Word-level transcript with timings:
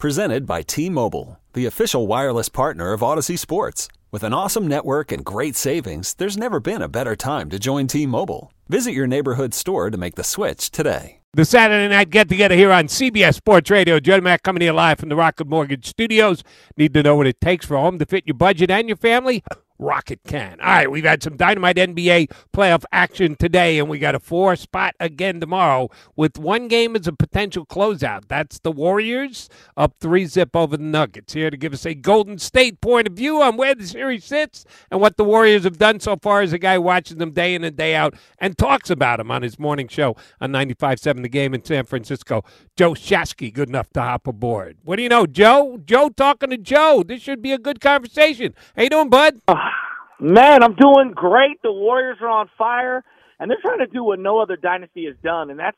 Presented 0.00 0.46
by 0.46 0.62
T-Mobile, 0.62 1.38
the 1.52 1.66
official 1.66 2.06
wireless 2.06 2.48
partner 2.48 2.94
of 2.94 3.02
Audacy 3.02 3.38
Sports. 3.38 3.86
With 4.10 4.22
an 4.22 4.32
awesome 4.32 4.66
network 4.66 5.12
and 5.12 5.22
great 5.22 5.56
savings, 5.56 6.14
there's 6.14 6.38
never 6.38 6.58
been 6.58 6.80
a 6.80 6.88
better 6.88 7.14
time 7.14 7.50
to 7.50 7.58
join 7.58 7.86
T-Mobile. 7.86 8.50
Visit 8.70 8.92
your 8.92 9.06
neighborhood 9.06 9.52
store 9.52 9.90
to 9.90 9.98
make 9.98 10.14
the 10.14 10.24
switch 10.24 10.70
today. 10.70 11.20
The 11.34 11.44
Saturday 11.44 11.86
night 11.86 12.08
get 12.08 12.30
together 12.30 12.54
here 12.54 12.72
on 12.72 12.86
CBS 12.86 13.34
Sports 13.34 13.70
Radio. 13.70 14.00
Joe 14.00 14.22
Mack 14.22 14.42
coming 14.42 14.60
to 14.60 14.64
you 14.64 14.72
live 14.72 14.98
from 14.98 15.10
the 15.10 15.16
Rocket 15.16 15.46
Mortgage 15.46 15.86
Studios. 15.86 16.42
Need 16.78 16.94
to 16.94 17.02
know 17.02 17.16
what 17.16 17.26
it 17.26 17.38
takes 17.38 17.66
for 17.66 17.74
a 17.74 17.80
home 17.82 17.98
to 17.98 18.06
fit 18.06 18.26
your 18.26 18.36
budget 18.36 18.70
and 18.70 18.88
your 18.88 18.96
family? 18.96 19.44
Rocket 19.80 20.20
can. 20.26 20.60
All 20.60 20.66
right, 20.66 20.90
we've 20.90 21.04
had 21.04 21.22
some 21.22 21.36
dynamite 21.36 21.76
NBA 21.76 22.30
playoff 22.54 22.84
action 22.92 23.34
today, 23.34 23.78
and 23.78 23.88
we 23.88 23.98
got 23.98 24.14
a 24.14 24.20
four 24.20 24.54
spot 24.56 24.94
again 25.00 25.40
tomorrow 25.40 25.88
with 26.16 26.38
one 26.38 26.68
game 26.68 26.94
as 26.94 27.06
a 27.06 27.12
potential 27.12 27.64
closeout. 27.64 28.28
That's 28.28 28.58
the 28.58 28.70
Warriors 28.70 29.48
up 29.76 29.94
three 30.00 30.26
zip 30.26 30.54
over 30.54 30.76
the 30.76 30.82
Nuggets. 30.82 31.32
Here 31.32 31.50
to 31.50 31.56
give 31.56 31.72
us 31.72 31.86
a 31.86 31.94
Golden 31.94 32.38
State 32.38 32.80
point 32.80 33.08
of 33.08 33.14
view 33.14 33.40
on 33.42 33.56
where 33.56 33.74
the 33.74 33.86
series 33.86 34.24
sits 34.24 34.64
and 34.90 35.00
what 35.00 35.16
the 35.16 35.24
Warriors 35.24 35.64
have 35.64 35.78
done 35.78 35.98
so 35.98 36.16
far 36.16 36.42
as 36.42 36.52
a 36.52 36.58
guy 36.58 36.76
watches 36.78 37.16
them 37.16 37.32
day 37.32 37.54
in 37.54 37.64
and 37.64 37.76
day 37.76 37.94
out 37.94 38.14
and 38.38 38.58
talks 38.58 38.90
about 38.90 39.16
them 39.18 39.30
on 39.30 39.42
his 39.42 39.58
morning 39.58 39.88
show 39.88 40.14
on 40.40 40.52
95.7 40.52 41.22
The 41.22 41.28
Game 41.28 41.54
in 41.54 41.64
San 41.64 41.84
Francisco. 41.86 42.44
Joe 42.76 42.92
Shasky, 42.92 43.52
good 43.52 43.68
enough 43.68 43.90
to 43.90 44.02
hop 44.02 44.26
aboard. 44.26 44.76
What 44.84 44.96
do 44.96 45.02
you 45.02 45.08
know, 45.08 45.26
Joe? 45.26 45.78
Joe 45.84 46.10
talking 46.10 46.50
to 46.50 46.58
Joe. 46.58 47.02
This 47.06 47.22
should 47.22 47.40
be 47.40 47.52
a 47.52 47.58
good 47.58 47.80
conversation. 47.80 48.54
How 48.76 48.82
you 48.82 48.90
doing, 48.90 49.08
bud? 49.08 49.40
Oh, 49.48 49.69
Man, 50.20 50.62
I'm 50.62 50.74
doing 50.74 51.12
great. 51.14 51.62
The 51.62 51.72
Warriors 51.72 52.18
are 52.20 52.28
on 52.28 52.50
fire, 52.58 53.02
and 53.38 53.50
they're 53.50 53.58
trying 53.62 53.78
to 53.78 53.86
do 53.86 54.04
what 54.04 54.18
no 54.18 54.38
other 54.38 54.56
dynasty 54.56 55.06
has 55.06 55.16
done, 55.22 55.50
and 55.50 55.58
that's 55.58 55.76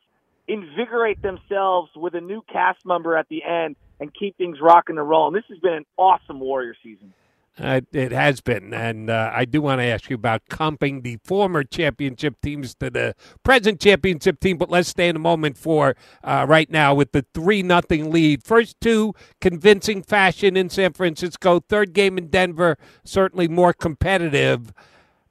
invigorate 0.48 1.22
themselves 1.22 1.90
with 1.94 2.14
a 2.14 2.20
new 2.20 2.42
cast 2.52 2.84
member 2.84 3.16
at 3.16 3.28
the 3.28 3.44
end 3.44 3.76
and 4.00 4.12
keep 4.12 4.36
things 4.36 4.58
rocking 4.60 4.98
and 4.98 5.08
rolling. 5.08 5.32
This 5.34 5.44
has 5.48 5.58
been 5.60 5.74
an 5.74 5.86
awesome 5.96 6.40
Warrior 6.40 6.74
season. 6.82 7.14
Uh, 7.58 7.82
it 7.92 8.12
has 8.12 8.40
been, 8.40 8.72
and 8.72 9.10
uh, 9.10 9.30
I 9.34 9.44
do 9.44 9.60
want 9.60 9.80
to 9.80 9.84
ask 9.84 10.08
you 10.08 10.16
about 10.16 10.46
comping 10.48 11.02
the 11.02 11.18
former 11.22 11.62
championship 11.62 12.36
teams 12.42 12.74
to 12.76 12.88
the 12.88 13.14
present 13.42 13.78
championship 13.78 14.40
team. 14.40 14.56
But 14.56 14.70
let's 14.70 14.88
stay 14.88 15.06
in 15.06 15.16
a 15.16 15.18
moment 15.18 15.58
for 15.58 15.94
uh, 16.24 16.46
right 16.48 16.70
now 16.70 16.94
with 16.94 17.12
the 17.12 17.26
three 17.34 17.62
nothing 17.62 18.10
lead. 18.10 18.42
First 18.42 18.80
two 18.80 19.14
convincing 19.42 20.02
fashion 20.02 20.56
in 20.56 20.70
San 20.70 20.94
Francisco. 20.94 21.60
Third 21.60 21.92
game 21.92 22.16
in 22.16 22.28
Denver, 22.28 22.78
certainly 23.04 23.48
more 23.48 23.74
competitive 23.74 24.72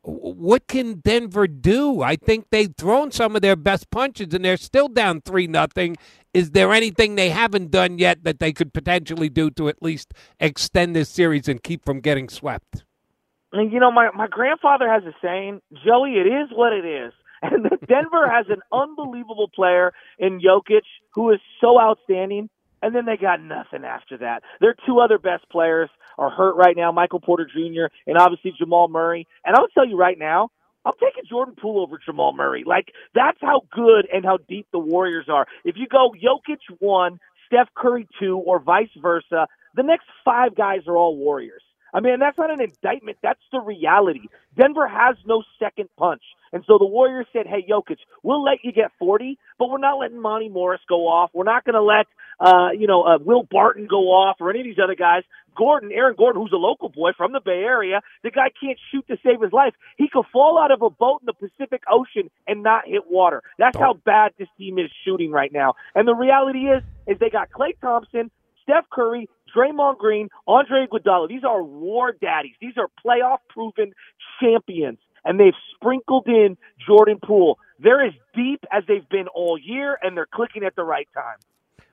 what 0.04 0.68
can 0.68 1.00
Denver 1.00 1.48
do? 1.48 2.02
I 2.02 2.16
think 2.16 2.48
they've 2.50 2.74
thrown 2.76 3.12
some 3.12 3.36
of 3.36 3.42
their 3.42 3.56
best 3.56 3.90
punches 3.92 4.34
and 4.34 4.44
they're 4.44 4.58
still 4.58 4.88
down 4.88 5.22
3 5.22 5.48
nothing. 5.48 5.98
Is 6.34 6.52
there 6.52 6.74
anything 6.74 7.16
they 7.16 7.30
haven't 7.30 7.72
done 7.72 8.00
yet 8.00 8.24
that 8.24 8.40
they 8.40 8.52
could 8.52 8.74
potentially 8.74 9.30
do 9.30 9.52
to 9.52 9.70
at 9.70 9.84
least 9.84 10.14
extend 10.40 10.96
this 10.96 11.10
series 11.10 11.48
and 11.48 11.62
keep 11.62 11.86
from 11.86 12.00
getting 12.00 12.30
swept? 12.30 12.84
And 13.54 13.72
you 13.72 13.80
know, 13.80 13.92
my 13.92 14.10
my 14.16 14.28
grandfather 14.28 14.90
has 14.90 15.04
a 15.04 15.14
saying, 15.22 15.62
Joey, 15.86 16.14
it 16.14 16.28
is 16.28 16.50
what 16.54 16.74
it 16.74 16.86
is. 16.86 17.14
And 17.44 17.64
Denver 17.88 18.30
has 18.30 18.46
an 18.50 18.62
unbelievable 18.72 19.50
player 19.54 19.94
in 20.20 20.40
Jokic 20.40 20.86
who 21.16 21.32
is 21.32 21.40
so 21.60 21.82
outstanding 21.82 22.50
and 22.82 22.96
then 22.96 23.06
they 23.06 23.18
got 23.18 23.42
nothing 23.42 23.84
after 23.84 24.18
that. 24.18 24.44
Their 24.60 24.76
two 24.86 25.00
other 25.00 25.18
best 25.20 25.48
players 25.50 25.90
are 26.18 26.30
hurt 26.30 26.56
right 26.56 26.76
now, 26.76 26.92
Michael 26.92 27.20
Porter 27.20 27.46
Jr. 27.46 27.94
and 28.08 28.18
obviously 28.18 28.54
Jamal 28.58 28.88
Murray. 28.88 29.28
And 29.46 29.56
I'll 29.56 29.68
tell 29.70 29.88
you 29.88 29.98
right 29.98 30.18
now, 30.18 30.50
I'm 30.86 30.94
taking 30.94 31.24
Jordan 31.30 31.56
Poole 31.60 31.82
over 31.82 32.00
Jamal 32.04 32.34
Murray. 32.34 32.64
Like 32.66 32.88
that's 33.14 33.38
how 33.42 33.62
good 33.72 34.08
and 34.12 34.26
how 34.26 34.38
deep 34.50 34.68
the 34.72 34.80
Warriors 34.80 35.26
are. 35.30 35.46
If 35.64 35.76
you 35.78 35.88
go 35.88 36.12
Jokic 36.12 36.60
one, 36.80 37.20
Steph 37.48 37.70
Curry 37.76 38.08
two, 38.20 38.38
or 38.38 38.60
vice 38.60 38.90
versa, 39.02 39.48
the 39.76 39.84
next 39.84 40.06
five 40.26 40.56
guys 40.56 40.82
are 40.88 40.98
all 40.98 41.16
Warriors. 41.16 41.62
I 41.94 42.00
mean, 42.00 42.20
that's 42.20 42.38
not 42.38 42.52
an 42.52 42.62
indictment. 42.62 43.18
That's 43.22 43.42
the 43.52 43.60
reality. 43.60 44.28
Denver 44.58 44.88
has 44.88 45.18
no 45.26 45.44
second 45.60 45.90
punch. 45.98 46.22
And 46.54 46.64
so 46.68 46.78
the 46.78 46.86
Warriors 46.86 47.28
said, 47.32 47.48
hey, 47.48 47.66
Jokic, 47.70 47.98
we'll 48.24 48.44
let 48.44 48.60
you 48.64 48.72
get 48.72 48.92
40, 49.00 49.38
but 49.58 49.70
we're 49.70 49.78
not 49.78 49.98
letting 49.98 50.22
Monte 50.22 50.50
Morris 50.50 50.82
go 50.88 51.08
off. 51.08 51.32
We're 51.34 51.46
not 51.46 51.64
going 51.64 51.76
to 51.76 51.82
let, 51.82 52.08
uh, 52.40 52.72
you 52.78 52.88
know, 52.88 53.04
uh, 53.04 53.18
Will 53.20 53.44
Barton 53.44 53.88
go 53.88 54.12
off 54.12 54.38
or 54.40 54.50
any 54.50 54.60
of 54.60 54.66
these 54.66 54.80
other 54.84 54.96
guys. 54.96 55.24
Gordon, 55.56 55.92
Aaron 55.92 56.16
Gordon, 56.18 56.42
who's 56.42 56.52
a 56.54 56.58
local 56.58 56.90
boy 56.90 57.12
from 57.18 57.34
the 57.34 57.42
Bay 57.44 57.64
Area, 57.64 58.02
the 58.24 58.32
guy 58.32 58.50
can't 58.60 58.80
shoot 58.92 59.06
to 59.08 59.18
save 59.24 59.42
his 59.42 59.52
life. 59.52 59.74
He 59.98 60.08
could 60.12 60.26
fall 60.32 60.58
out 60.58 60.72
of 60.72 60.82
a 60.82 60.90
boat 60.90 61.22
in 61.22 61.26
the 61.26 61.34
Pacific 61.34 61.84
Ocean 61.92 62.30
and 62.48 62.64
not 62.64 62.88
hit 62.88 63.04
water. 63.10 63.44
That's 63.58 63.78
how 63.78 63.94
bad 64.06 64.32
this 64.40 64.48
team 64.58 64.80
is 64.80 64.90
shooting 65.06 65.32
right 65.32 65.52
now. 65.52 65.74
And 65.94 66.08
the 66.08 66.16
reality 66.16 66.70
is, 66.70 66.84
is 67.08 67.20
they 67.20 67.30
got 67.30 67.50
Klay 67.52 67.80
Thompson, 67.82 68.32
Steph 68.64 68.86
Curry, 68.92 69.30
Draymond 69.56 69.98
Green, 69.98 70.30
Andre 70.48 70.86
Iguodala. 70.88 71.28
These 71.28 71.44
are 71.44 71.62
war 71.64 72.14
daddies. 72.14 72.56
These 72.62 72.78
are 72.78 72.88
playoff 73.06 73.40
proven 73.50 73.94
champions. 74.40 75.00
And 75.26 75.40
they've 75.40 75.54
sprinkled 75.76 76.28
in 76.28 76.58
Jordan 76.86 77.20
Poole. 77.24 77.60
They're 77.80 78.06
as 78.06 78.14
deep 78.36 78.64
as 78.72 78.84
they've 78.88 79.08
been 79.10 79.28
all 79.28 79.58
year, 79.58 79.98
and 80.02 80.16
they're 80.16 80.28
clicking 80.32 80.64
at 80.64 80.76
the 80.76 80.84
right 80.84 81.08
time. 81.14 81.38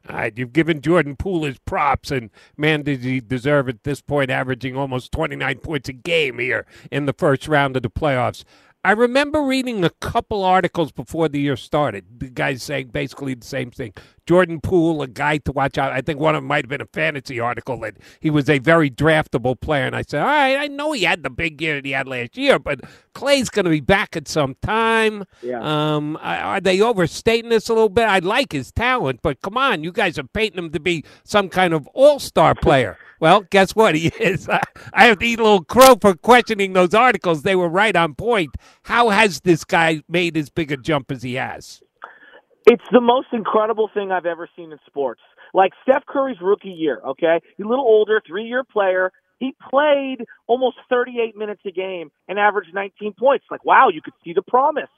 All 0.09 0.17
right, 0.17 0.37
you've 0.37 0.53
given 0.53 0.81
Jordan 0.81 1.17
Poole 1.17 1.45
his 1.45 1.59
props, 1.59 2.11
and 2.11 2.31
man, 2.57 2.83
does 2.83 3.03
he 3.03 3.21
deserve 3.21 3.69
at 3.69 3.85
this 3.85 4.01
point, 4.01 4.31
averaging 4.31 4.77
almost 4.77 5.13
29 5.13 5.59
points 5.59 5.89
a 5.89 5.93
game 5.93 6.39
here 6.39 6.67
in 6.91 7.07
the 7.07 7.13
first 7.13 7.49
round 7.49 7.77
of 7.77 7.83
the 7.83 7.91
playoffs. 7.91 8.45
I 8.85 8.93
remember 8.93 9.43
reading 9.43 9.85
a 9.85 9.91
couple 9.91 10.45
articles 10.45 10.93
before 10.93 11.29
the 11.29 11.41
year 11.41 11.57
started. 11.57 12.21
The 12.21 12.31
guys 12.31 12.63
saying 12.63 12.89
basically 12.89 13.35
the 13.35 13.45
same 13.45 13.71
thing. 13.71 13.93
Jordan 14.29 14.61
Poole, 14.61 15.01
a 15.01 15.07
guy 15.07 15.39
to 15.39 15.53
watch 15.53 15.79
out. 15.79 15.91
I 15.91 16.03
think 16.03 16.21
one 16.21 16.35
of 16.35 16.43
them 16.43 16.49
might 16.49 16.63
have 16.63 16.69
been 16.69 16.83
a 16.83 16.87
fantasy 16.93 17.41
article 17.41 17.81
that 17.81 17.97
he 18.21 18.29
was 18.29 18.51
a 18.51 18.59
very 18.59 18.91
draftable 18.91 19.59
player. 19.59 19.87
And 19.87 19.97
I 19.97 20.03
said, 20.03 20.21
all 20.21 20.27
right, 20.27 20.55
I 20.55 20.67
know 20.67 20.93
he 20.93 21.05
had 21.05 21.23
the 21.23 21.31
big 21.31 21.63
year 21.63 21.77
that 21.77 21.87
he 21.87 21.93
had 21.93 22.07
last 22.07 22.37
year, 22.37 22.59
but 22.59 22.83
Klay's 23.15 23.49
going 23.49 23.65
to 23.65 23.71
be 23.71 23.81
back 23.81 24.19
at 24.19 24.29
some 24.29 24.55
time. 24.61 25.25
Yeah. 25.43 25.63
Um, 25.63 26.19
are 26.21 26.61
they 26.61 26.79
overstating 26.79 27.49
this 27.49 27.71
a 27.71 27.73
little 27.73 27.89
bit? 27.89 28.07
I 28.07 28.19
like 28.19 28.53
his 28.53 28.71
talent, 28.71 29.21
but 29.23 29.41
come 29.41 29.57
on, 29.57 29.83
you 29.83 29.93
guys 29.93 30.19
are 30.19 30.25
painting 30.25 30.59
him 30.59 30.73
to 30.73 30.81
be 30.81 31.07
some 31.25 31.49
kind 31.49 31.73
of 31.73 31.87
all 31.95 32.19
star 32.19 32.55
player. 32.55 32.99
Well, 33.21 33.41
guess 33.51 33.75
what? 33.75 33.97
He 33.97 34.13
is. 34.21 34.49
I 34.95 35.07
have 35.07 35.19
to 35.19 35.27
eat 35.27 35.41
a 35.41 35.43
little 35.43 35.65
crow 35.65 35.97
for 36.01 36.15
questioning 36.15 36.73
those 36.73 36.95
articles. 36.95 37.43
They 37.43 37.57
were 37.57 37.69
right 37.69 37.97
on 37.97 38.15
point. 38.15 38.55
How 38.85 39.09
has 39.09 39.41
this 39.41 39.65
guy 39.65 40.03
made 40.09 40.37
as 40.37 40.51
big 40.51 40.71
a 40.71 40.77
jump 40.77 41.11
as 41.11 41.25
he 41.25 41.35
has? 41.35 41.83
It's 42.71 42.85
the 42.93 43.01
most 43.01 43.29
incredible 43.33 43.89
thing 43.95 44.13
I've 44.13 44.27
ever 44.27 44.47
seen 44.55 44.73
in 44.73 44.79
sports. 44.87 45.23
Like 45.55 45.73
Steph 45.83 46.05
Curry's 46.05 46.37
rookie 46.43 46.69
year, 46.69 47.01
okay? 47.03 47.41
He's 47.57 47.65
a 47.65 47.69
little 47.69 47.87
older, 47.87 48.21
three 48.27 48.45
year 48.45 48.63
player. 48.63 49.11
He 49.39 49.55
played 49.71 50.27
almost 50.47 50.77
38 50.91 51.35
minutes 51.35 51.63
a 51.65 51.71
game 51.71 52.11
and 52.29 52.39
averaged 52.39 52.75
19 52.75 53.15
points. 53.19 53.47
Like, 53.51 53.65
wow, 53.65 53.89
you 53.91 54.03
could 54.03 54.13
see 54.23 54.35
the 54.35 54.43
promise. 54.43 54.91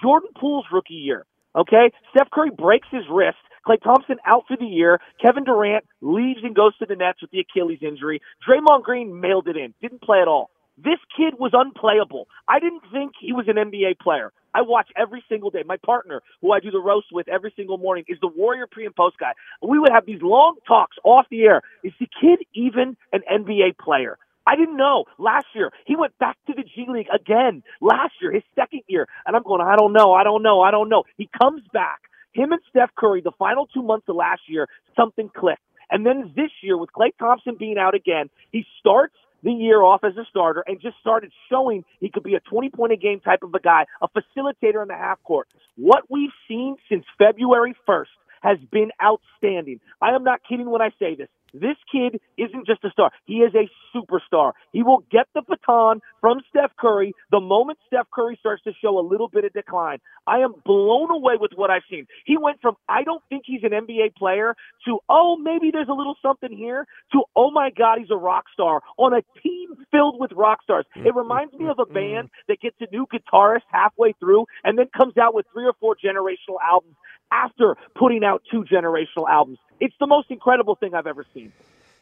Jordan 0.00 0.30
Poole's 0.38 0.66
rookie 0.70 0.94
year, 0.94 1.26
okay? 1.56 1.90
Steph 2.10 2.30
Curry 2.30 2.50
breaks 2.56 2.86
his 2.92 3.02
wrist 3.10 3.38
Klay 3.66 3.82
Thompson 3.82 4.18
out 4.24 4.44
for 4.46 4.56
the 4.56 4.66
year. 4.66 5.00
Kevin 5.20 5.42
Durant 5.42 5.84
leaves 6.00 6.40
and 6.44 6.54
goes 6.54 6.76
to 6.78 6.86
the 6.86 6.94
Nets 6.94 7.20
with 7.20 7.32
the 7.32 7.40
Achilles 7.40 7.80
injury. 7.82 8.22
Draymond 8.48 8.84
Green 8.84 9.20
mailed 9.20 9.48
it 9.48 9.56
in. 9.56 9.74
Didn't 9.82 10.02
play 10.02 10.20
at 10.20 10.28
all. 10.28 10.50
This 10.78 11.00
kid 11.16 11.34
was 11.38 11.52
unplayable. 11.54 12.28
I 12.46 12.60
didn't 12.60 12.82
think 12.92 13.14
he 13.20 13.32
was 13.32 13.48
an 13.48 13.56
NBA 13.56 13.98
player. 13.98 14.32
I 14.56 14.62
watch 14.62 14.88
every 14.96 15.22
single 15.28 15.50
day. 15.50 15.62
My 15.66 15.76
partner, 15.76 16.22
who 16.40 16.52
I 16.52 16.60
do 16.60 16.70
the 16.70 16.80
roast 16.80 17.08
with 17.12 17.28
every 17.28 17.52
single 17.56 17.76
morning, 17.76 18.04
is 18.08 18.16
the 18.22 18.28
Warrior 18.28 18.66
pre 18.66 18.86
and 18.86 18.96
post 18.96 19.18
guy. 19.18 19.32
We 19.62 19.78
would 19.78 19.90
have 19.92 20.06
these 20.06 20.22
long 20.22 20.56
talks 20.66 20.96
off 21.04 21.26
the 21.30 21.42
air. 21.42 21.60
Is 21.84 21.92
the 22.00 22.08
kid 22.20 22.40
even 22.54 22.96
an 23.12 23.20
NBA 23.30 23.76
player? 23.78 24.18
I 24.46 24.56
didn't 24.56 24.76
know. 24.76 25.04
Last 25.18 25.46
year, 25.54 25.72
he 25.86 25.96
went 25.96 26.16
back 26.18 26.36
to 26.46 26.54
the 26.54 26.62
G 26.62 26.86
League 26.88 27.08
again. 27.12 27.62
Last 27.82 28.14
year, 28.22 28.32
his 28.32 28.44
second 28.54 28.82
year. 28.86 29.06
And 29.26 29.36
I'm 29.36 29.42
going, 29.42 29.60
I 29.60 29.76
don't 29.76 29.92
know, 29.92 30.14
I 30.14 30.24
don't 30.24 30.42
know, 30.42 30.62
I 30.62 30.70
don't 30.70 30.88
know. 30.88 31.02
He 31.18 31.28
comes 31.38 31.62
back 31.72 32.00
him 32.36 32.52
and 32.52 32.60
Steph 32.68 32.90
Curry, 32.96 33.22
the 33.22 33.32
final 33.38 33.66
two 33.66 33.82
months 33.82 34.08
of 34.08 34.16
last 34.16 34.42
year, 34.46 34.68
something 34.94 35.30
clicked. 35.34 35.62
And 35.90 36.04
then 36.04 36.32
this 36.36 36.50
year, 36.62 36.76
with 36.76 36.90
Klay 36.92 37.10
Thompson 37.18 37.56
being 37.58 37.78
out 37.78 37.94
again, 37.94 38.28
he 38.52 38.64
starts 38.78 39.14
the 39.46 39.52
year 39.52 39.80
off 39.80 40.02
as 40.02 40.16
a 40.16 40.24
starter 40.28 40.64
and 40.66 40.80
just 40.80 40.96
started 41.00 41.30
showing 41.48 41.84
he 42.00 42.10
could 42.10 42.24
be 42.24 42.34
a 42.34 42.40
20 42.40 42.68
point 42.70 42.92
a 42.92 42.96
game 42.96 43.20
type 43.20 43.44
of 43.44 43.54
a 43.54 43.60
guy, 43.60 43.86
a 44.02 44.08
facilitator 44.08 44.82
in 44.82 44.88
the 44.88 44.94
half 44.94 45.22
court. 45.22 45.48
What 45.76 46.02
we've 46.10 46.32
seen 46.48 46.76
since 46.88 47.04
February 47.16 47.74
1st 47.88 48.06
has 48.42 48.58
been 48.72 48.90
outstanding. 49.02 49.80
I 50.02 50.10
am 50.16 50.24
not 50.24 50.40
kidding 50.48 50.68
when 50.68 50.82
I 50.82 50.90
say 50.98 51.14
this. 51.14 51.28
This 51.60 51.76
kid 51.90 52.20
isn't 52.36 52.66
just 52.66 52.84
a 52.84 52.90
star. 52.90 53.10
He 53.24 53.36
is 53.36 53.54
a 53.54 53.68
superstar. 53.96 54.52
He 54.72 54.82
will 54.82 55.04
get 55.10 55.26
the 55.34 55.42
baton 55.46 56.00
from 56.20 56.40
Steph 56.50 56.72
Curry 56.78 57.14
the 57.30 57.40
moment 57.40 57.78
Steph 57.86 58.06
Curry 58.12 58.36
starts 58.40 58.62
to 58.64 58.72
show 58.82 58.98
a 58.98 59.04
little 59.06 59.28
bit 59.28 59.44
of 59.44 59.52
decline. 59.52 59.98
I 60.26 60.38
am 60.38 60.54
blown 60.64 61.10
away 61.10 61.34
with 61.38 61.52
what 61.54 61.70
I've 61.70 61.82
seen. 61.90 62.06
He 62.24 62.36
went 62.36 62.60
from, 62.60 62.76
I 62.88 63.04
don't 63.04 63.22
think 63.28 63.44
he's 63.46 63.62
an 63.62 63.70
NBA 63.70 64.16
player 64.16 64.54
to, 64.86 64.98
oh, 65.08 65.36
maybe 65.36 65.70
there's 65.70 65.88
a 65.88 65.94
little 65.94 66.16
something 66.22 66.54
here 66.56 66.86
to, 67.12 67.22
oh 67.34 67.50
my 67.50 67.70
God, 67.70 67.98
he's 67.98 68.10
a 68.10 68.16
rock 68.16 68.44
star 68.52 68.82
on 68.98 69.12
a 69.12 69.22
team 69.42 69.65
filled 69.90 70.18
with 70.18 70.32
rock 70.32 70.62
stars. 70.62 70.84
It 70.94 71.14
reminds 71.14 71.54
me 71.54 71.68
of 71.68 71.78
a 71.78 71.86
band 71.86 72.30
that 72.48 72.60
gets 72.60 72.76
a 72.80 72.86
new 72.92 73.06
guitarist 73.12 73.62
halfway 73.70 74.12
through 74.20 74.46
and 74.64 74.78
then 74.78 74.86
comes 74.96 75.16
out 75.16 75.34
with 75.34 75.46
three 75.52 75.64
or 75.64 75.74
four 75.80 75.96
generational 75.96 76.56
albums 76.66 76.96
after 77.32 77.76
putting 77.98 78.24
out 78.24 78.42
two 78.50 78.64
generational 78.64 79.28
albums. 79.28 79.58
It's 79.80 79.94
the 80.00 80.06
most 80.06 80.30
incredible 80.30 80.76
thing 80.76 80.94
I've 80.94 81.06
ever 81.06 81.24
seen. 81.34 81.52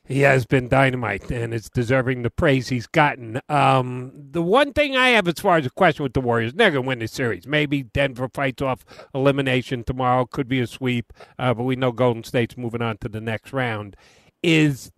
He 0.06 0.20
has 0.20 0.44
been 0.44 0.68
dynamite 0.68 1.30
and 1.30 1.54
it's 1.54 1.70
deserving 1.70 2.22
the 2.22 2.30
praise 2.30 2.68
he's 2.68 2.86
gotten. 2.86 3.40
Um, 3.48 4.12
the 4.14 4.42
one 4.42 4.74
thing 4.74 4.96
I 4.96 5.10
have 5.10 5.26
as 5.26 5.40
far 5.40 5.56
as 5.56 5.64
a 5.64 5.70
question 5.70 6.02
with 6.02 6.12
the 6.12 6.20
Warriors, 6.20 6.52
they're 6.52 6.70
going 6.70 6.84
to 6.84 6.88
win 6.88 6.98
the 6.98 7.08
series. 7.08 7.46
Maybe 7.46 7.84
Denver 7.84 8.28
fights 8.28 8.60
off 8.60 8.84
elimination 9.14 9.82
tomorrow. 9.82 10.26
Could 10.26 10.46
be 10.46 10.60
a 10.60 10.66
sweep, 10.66 11.10
uh, 11.38 11.54
but 11.54 11.62
we 11.62 11.74
know 11.74 11.90
Golden 11.90 12.22
State's 12.22 12.58
moving 12.58 12.82
on 12.82 12.98
to 12.98 13.08
the 13.08 13.20
next 13.20 13.54
round. 13.54 13.96
Is 14.46 14.92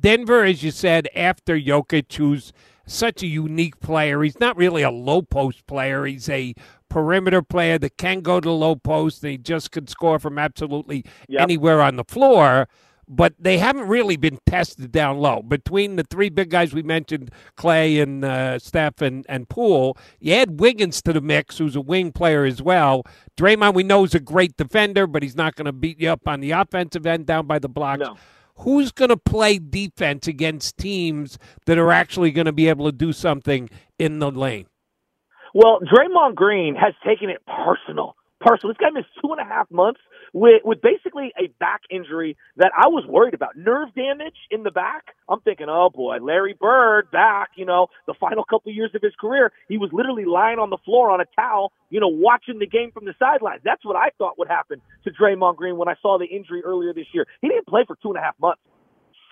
Denver, 0.00 0.44
as 0.44 0.62
you 0.62 0.70
said, 0.70 1.08
after 1.16 1.58
Jokic, 1.58 2.12
who's 2.14 2.52
such 2.86 3.22
a 3.22 3.26
unique 3.26 3.80
player. 3.80 4.22
He's 4.22 4.38
not 4.38 4.54
really 4.56 4.82
a 4.82 4.90
low 4.90 5.22
post 5.22 5.66
player. 5.66 6.04
He's 6.04 6.28
a 6.28 6.52
perimeter 6.90 7.40
player 7.40 7.78
that 7.78 7.96
can 7.96 8.20
go 8.20 8.38
to 8.38 8.46
the 8.48 8.52
low 8.54 8.74
post. 8.76 9.22
He 9.22 9.38
just 9.38 9.70
can 9.70 9.86
score 9.86 10.18
from 10.18 10.38
absolutely 10.38 11.04
Yep. 11.28 11.40
anywhere 11.40 11.80
on 11.80 11.96
the 11.96 12.04
floor. 12.04 12.68
But 13.08 13.34
they 13.38 13.58
haven't 13.58 13.88
really 13.88 14.16
been 14.16 14.38
tested 14.46 14.92
down 14.92 15.18
low. 15.18 15.42
Between 15.42 15.96
the 15.96 16.04
three 16.04 16.28
big 16.28 16.50
guys 16.50 16.72
we 16.74 16.82
mentioned, 16.82 17.30
Klay 17.56 18.02
and 18.02 18.24
uh, 18.24 18.58
Steph 18.58 19.00
and, 19.02 19.24
and 19.28 19.48
Poole, 19.48 19.96
you 20.20 20.34
add 20.34 20.60
Wiggins 20.60 21.00
to 21.02 21.12
the 21.12 21.20
mix, 21.20 21.58
who's 21.58 21.76
a 21.76 21.80
wing 21.80 22.12
player 22.12 22.44
as 22.44 22.62
well. 22.62 23.04
Draymond, 23.38 23.74
we 23.74 23.82
know, 23.84 24.04
is 24.04 24.14
a 24.14 24.20
great 24.20 24.56
defender, 24.56 25.06
but 25.06 25.22
he's 25.22 25.36
not 25.36 25.56
going 25.56 25.66
to 25.66 25.72
beat 25.72 25.98
you 26.00 26.10
up 26.10 26.28
on 26.28 26.40
the 26.40 26.52
offensive 26.52 27.06
end 27.06 27.26
down 27.26 27.46
by 27.46 27.58
the 27.58 27.68
blocks 27.68 28.00
No. 28.00 28.16
Who's 28.62 28.92
going 28.92 29.10
to 29.10 29.16
play 29.16 29.58
defense 29.58 30.26
against 30.26 30.78
teams 30.78 31.38
that 31.66 31.78
are 31.78 31.92
actually 31.92 32.30
going 32.30 32.46
to 32.46 32.52
be 32.52 32.68
able 32.68 32.86
to 32.86 32.92
do 32.92 33.12
something 33.12 33.70
in 33.98 34.18
the 34.18 34.30
lane? 34.30 34.66
Well, 35.54 35.80
Draymond 35.80 36.34
Green 36.34 36.74
has 36.74 36.94
taken 37.06 37.28
it 37.30 37.42
personal. 37.46 38.16
Personal. 38.40 38.72
This 38.72 38.78
guy 38.78 38.90
missed 38.90 39.08
two 39.22 39.32
and 39.32 39.40
a 39.40 39.44
half 39.44 39.70
months 39.70 40.00
with 40.32 40.62
with 40.64 40.80
basically 40.80 41.32
a 41.38 41.48
back 41.60 41.82
injury 41.90 42.36
that 42.56 42.72
I 42.76 42.88
was 42.88 43.04
worried 43.06 43.34
about. 43.34 43.56
Nerve 43.56 43.94
damage 43.94 44.36
in 44.50 44.62
the 44.62 44.70
back. 44.70 45.14
I'm 45.28 45.40
thinking, 45.40 45.66
oh 45.68 45.90
boy, 45.90 46.18
Larry 46.20 46.54
Bird 46.58 47.10
back. 47.10 47.50
You 47.56 47.66
know, 47.66 47.88
the 48.06 48.14
final 48.14 48.44
couple 48.44 48.72
years 48.72 48.90
of 48.94 49.02
his 49.02 49.14
career, 49.20 49.52
he 49.68 49.78
was 49.78 49.90
literally 49.92 50.24
lying 50.24 50.58
on 50.58 50.70
the 50.70 50.78
floor 50.84 51.10
on 51.10 51.20
a 51.20 51.26
towel, 51.36 51.72
you 51.90 52.00
know, 52.00 52.08
watching 52.08 52.58
the 52.58 52.66
game 52.66 52.90
from 52.92 53.04
the 53.04 53.14
sidelines. 53.18 53.60
That's 53.64 53.84
what 53.84 53.96
I 53.96 54.10
thought 54.18 54.38
would 54.38 54.48
happen 54.48 54.80
to 55.04 55.10
Draymond 55.10 55.56
Green 55.56 55.76
when 55.76 55.88
I 55.88 55.94
saw 56.00 56.18
the 56.18 56.26
injury 56.26 56.62
earlier 56.64 56.92
this 56.92 57.06
year. 57.12 57.26
He 57.40 57.48
didn't 57.48 57.66
play 57.66 57.84
for 57.86 57.96
two 58.02 58.08
and 58.08 58.18
a 58.18 58.22
half 58.22 58.34
months. 58.40 58.60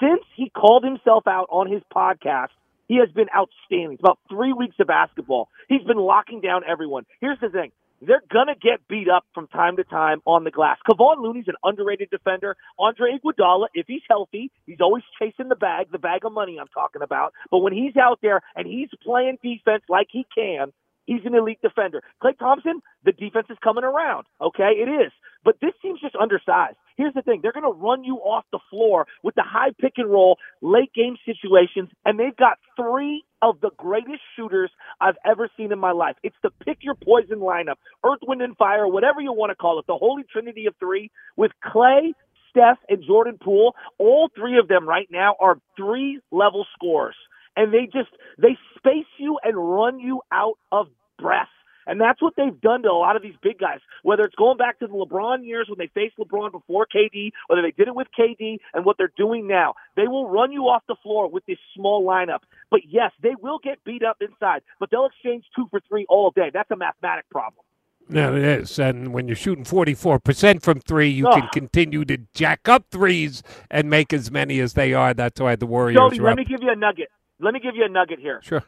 Since 0.00 0.22
he 0.34 0.50
called 0.50 0.84
himself 0.84 1.26
out 1.26 1.48
on 1.50 1.70
his 1.70 1.82
podcast 1.94 2.48
he 2.90 2.96
has 2.96 3.08
been 3.14 3.28
outstanding. 3.30 3.92
It's 3.92 4.00
about 4.02 4.18
three 4.28 4.52
weeks 4.52 4.74
of 4.80 4.88
basketball. 4.88 5.48
He's 5.68 5.84
been 5.84 5.96
locking 5.96 6.40
down 6.40 6.62
everyone. 6.68 7.06
Here's 7.20 7.38
the 7.40 7.48
thing. 7.48 7.70
They're 8.00 8.22
gonna 8.32 8.54
get 8.60 8.86
beat 8.88 9.08
up 9.08 9.24
from 9.34 9.48
time 9.48 9.76
to 9.76 9.84
time 9.84 10.20
on 10.26 10.44
the 10.44 10.50
glass. 10.50 10.78
Kevon 10.88 11.22
Looney's 11.22 11.48
an 11.48 11.56
underrated 11.64 12.10
defender. 12.10 12.56
Andre 12.78 13.18
Iguodala, 13.18 13.66
if 13.74 13.86
he's 13.88 14.02
healthy, 14.08 14.50
he's 14.66 14.80
always 14.80 15.04
chasing 15.18 15.48
the 15.48 15.56
bag, 15.56 15.88
the 15.92 15.98
bag 15.98 16.24
of 16.24 16.32
money 16.32 16.58
I'm 16.60 16.68
talking 16.68 17.02
about. 17.02 17.34
But 17.50 17.58
when 17.58 17.72
he's 17.72 17.96
out 17.96 18.20
there 18.22 18.40
and 18.56 18.66
he's 18.66 18.88
playing 19.02 19.38
defense 19.42 19.84
like 19.88 20.08
he 20.10 20.26
can, 20.34 20.72
he's 21.06 21.24
an 21.24 21.34
elite 21.34 21.60
defender. 21.62 22.02
Klay 22.22 22.38
Thompson, 22.38 22.80
the 23.04 23.12
defense 23.12 23.46
is 23.50 23.58
coming 23.62 23.84
around. 23.84 24.26
Okay, 24.40 24.72
it 24.78 24.88
is. 24.88 25.12
But 25.44 25.56
this 25.60 25.72
team's 25.82 26.00
just 26.00 26.16
undersized. 26.16 26.76
Here's 26.96 27.14
the 27.14 27.22
thing. 27.22 27.40
They're 27.42 27.52
going 27.52 27.64
to 27.64 27.78
run 27.78 28.04
you 28.04 28.16
off 28.16 28.44
the 28.52 28.58
floor 28.70 29.06
with 29.22 29.34
the 29.34 29.44
high 29.46 29.70
pick 29.80 29.94
and 29.96 30.10
roll, 30.10 30.38
late 30.60 30.92
game 30.94 31.16
situations, 31.24 31.90
and 32.04 32.18
they've 32.18 32.36
got 32.36 32.58
three 32.76 33.24
of 33.42 33.60
the 33.60 33.70
greatest 33.76 34.20
shooters 34.36 34.70
I've 35.00 35.16
ever 35.24 35.48
seen 35.56 35.72
in 35.72 35.78
my 35.78 35.92
life. 35.92 36.16
It's 36.22 36.36
the 36.42 36.50
pick 36.64 36.78
your 36.82 36.94
poison 36.94 37.38
lineup, 37.38 37.76
Earth, 38.04 38.20
Wind, 38.22 38.42
and 38.42 38.56
Fire, 38.56 38.86
whatever 38.86 39.20
you 39.20 39.32
want 39.32 39.50
to 39.50 39.56
call 39.56 39.78
it, 39.78 39.86
the 39.86 39.96
holy 39.96 40.24
trinity 40.30 40.66
of 40.66 40.74
three 40.78 41.10
with 41.36 41.52
Klay, 41.64 42.12
Steph, 42.50 42.78
and 42.88 43.02
Jordan 43.06 43.38
Poole. 43.42 43.74
All 43.98 44.28
three 44.36 44.58
of 44.58 44.68
them 44.68 44.88
right 44.88 45.08
now 45.10 45.36
are 45.40 45.58
three 45.76 46.20
level 46.30 46.66
scorers. 46.74 47.16
And 47.56 47.72
they 47.72 47.86
just, 47.86 48.10
they 48.38 48.56
space 48.76 49.06
you 49.18 49.38
and 49.42 49.56
run 49.56 50.00
you 50.00 50.20
out 50.32 50.58
of 50.70 50.88
breath. 51.18 51.48
And 51.86 52.00
that's 52.00 52.20
what 52.22 52.34
they've 52.36 52.60
done 52.60 52.82
to 52.82 52.88
a 52.88 52.92
lot 52.92 53.16
of 53.16 53.22
these 53.22 53.34
big 53.42 53.58
guys. 53.58 53.80
Whether 54.02 54.24
it's 54.24 54.34
going 54.34 54.56
back 54.58 54.78
to 54.80 54.86
the 54.86 54.92
LeBron 54.92 55.44
years 55.46 55.68
when 55.68 55.78
they 55.78 55.88
faced 55.94 56.18
LeBron 56.18 56.52
before 56.52 56.86
KD, 56.94 57.30
whether 57.48 57.62
they 57.62 57.72
did 57.72 57.88
it 57.88 57.94
with 57.94 58.08
KD 58.18 58.58
and 58.74 58.84
what 58.84 58.96
they're 58.98 59.12
doing 59.16 59.46
now, 59.46 59.74
they 59.96 60.06
will 60.08 60.28
run 60.28 60.52
you 60.52 60.62
off 60.64 60.82
the 60.88 60.96
floor 61.02 61.28
with 61.28 61.44
this 61.46 61.58
small 61.74 62.04
lineup. 62.06 62.40
But 62.70 62.80
yes, 62.88 63.12
they 63.22 63.34
will 63.40 63.58
get 63.62 63.82
beat 63.84 64.02
up 64.04 64.18
inside, 64.20 64.62
but 64.78 64.90
they'll 64.90 65.06
exchange 65.06 65.44
two 65.56 65.66
for 65.70 65.80
three 65.88 66.06
all 66.08 66.30
day. 66.30 66.50
That's 66.52 66.70
a 66.70 66.76
mathematic 66.76 67.28
problem. 67.30 67.64
No, 68.08 68.34
it 68.34 68.42
is. 68.42 68.78
And 68.78 69.12
when 69.12 69.28
you're 69.28 69.36
shooting 69.36 69.64
44% 69.64 70.62
from 70.62 70.80
three, 70.80 71.08
you 71.08 71.28
Oh. 71.28 71.32
can 71.32 71.42
ah. 71.44 71.48
continue 71.52 72.04
to 72.06 72.18
jack 72.34 72.68
up 72.68 72.86
threes 72.90 73.42
and 73.70 73.88
make 73.88 74.12
as 74.12 74.30
many 74.32 74.58
as 74.58 74.74
they 74.74 74.92
are. 74.92 75.14
That's 75.14 75.40
why 75.40 75.54
the 75.54 75.66
Warriors 75.66 75.96
Jody, 75.96 76.18
are 76.18 76.22
let 76.24 76.32
up. 76.32 76.38
me 76.38 76.44
give 76.44 76.62
you 76.62 76.70
a 76.70 76.76
nugget. 76.76 77.08
Let 77.38 77.54
me 77.54 77.60
give 77.60 77.76
you 77.76 77.84
a 77.84 77.88
nugget 77.88 78.18
here. 78.18 78.40
Sure. 78.42 78.64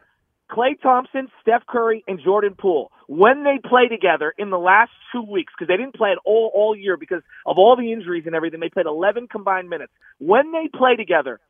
Klay 0.53 0.81
Thompson, 0.83 1.29
Steph 1.41 1.67
Curry, 1.67 2.05
and 2.07 2.21
Jordan 2.23 2.55
Poole, 2.59 2.93
when 3.09 3.43
they 3.43 3.59
play 3.67 3.89
together 3.89 4.35
in 4.37 4.51
the 4.51 4.59
last 4.59 4.91
two 5.11 5.23
weeks, 5.23 5.53
because 5.57 5.69
they 5.69 5.77
didn't 5.77 5.95
play 5.95 6.11
at 6.11 6.19
all 6.27 6.51
all 6.55 6.77
year 6.77 6.97
because 6.97 7.23
of 7.47 7.57
all 7.57 7.77
the 7.77 7.93
injuries 7.93 8.25
and 8.27 8.35
everything, 8.35 8.61
they 8.61 8.69
played 8.69 8.87
11 8.87 9.29
combined 9.29 9.71
minutes. 9.71 9.93
When 10.19 10.53
they 10.53 10.69
play 10.77 10.97
together, 10.97 11.41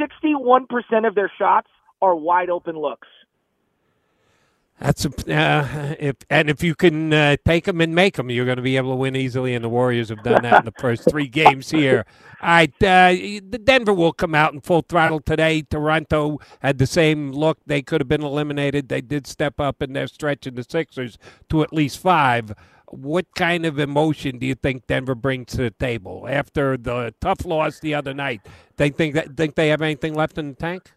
61% 0.00 1.06
of 1.06 1.14
their 1.14 1.30
shots 1.38 1.68
are 2.00 2.14
wide 2.14 2.48
open 2.48 2.76
looks. 2.76 3.08
That's 4.80 5.04
a, 5.04 5.10
uh, 5.34 5.96
if 5.98 6.16
and 6.30 6.48
if 6.48 6.62
you 6.62 6.76
can 6.76 7.12
uh, 7.12 7.36
take 7.44 7.64
them 7.64 7.80
and 7.80 7.94
make 7.94 8.14
them, 8.16 8.30
you're 8.30 8.44
going 8.44 8.58
to 8.58 8.62
be 8.62 8.76
able 8.76 8.92
to 8.92 8.96
win 8.96 9.16
easily. 9.16 9.54
And 9.54 9.64
the 9.64 9.68
Warriors 9.68 10.08
have 10.10 10.22
done 10.22 10.42
that 10.42 10.60
in 10.60 10.64
the 10.64 10.80
first 10.80 11.08
three 11.10 11.26
games 11.42 11.70
here. 11.70 12.06
All 12.40 12.48
right, 12.48 12.72
uh, 12.82 13.10
the 13.10 13.60
Denver 13.62 13.92
will 13.92 14.12
come 14.12 14.36
out 14.36 14.54
in 14.54 14.60
full 14.60 14.82
throttle 14.82 15.20
today. 15.20 15.62
Toronto 15.62 16.38
had 16.60 16.78
the 16.78 16.86
same 16.86 17.32
look; 17.32 17.58
they 17.66 17.82
could 17.82 18.00
have 18.00 18.08
been 18.08 18.22
eliminated. 18.22 18.88
They 18.88 19.00
did 19.00 19.26
step 19.26 19.58
up 19.58 19.82
in 19.82 19.94
their 19.94 20.06
stretch 20.06 20.46
in 20.46 20.54
the 20.54 20.64
Sixers 20.68 21.18
to 21.48 21.62
at 21.62 21.72
least 21.72 21.98
five. 21.98 22.54
What 22.86 23.26
kind 23.34 23.66
of 23.66 23.78
emotion 23.78 24.38
do 24.38 24.46
you 24.46 24.54
think 24.54 24.86
Denver 24.86 25.14
brings 25.16 25.52
to 25.52 25.56
the 25.58 25.70
table 25.70 26.26
after 26.28 26.76
the 26.76 27.14
tough 27.20 27.44
loss 27.44 27.80
the 27.80 27.94
other 27.94 28.14
night? 28.14 28.46
They 28.76 28.90
think 28.90 29.14
that 29.14 29.36
think 29.36 29.56
they 29.56 29.68
have 29.68 29.82
anything 29.82 30.14
left 30.14 30.38
in 30.38 30.50
the 30.50 30.54
tank? 30.54 30.92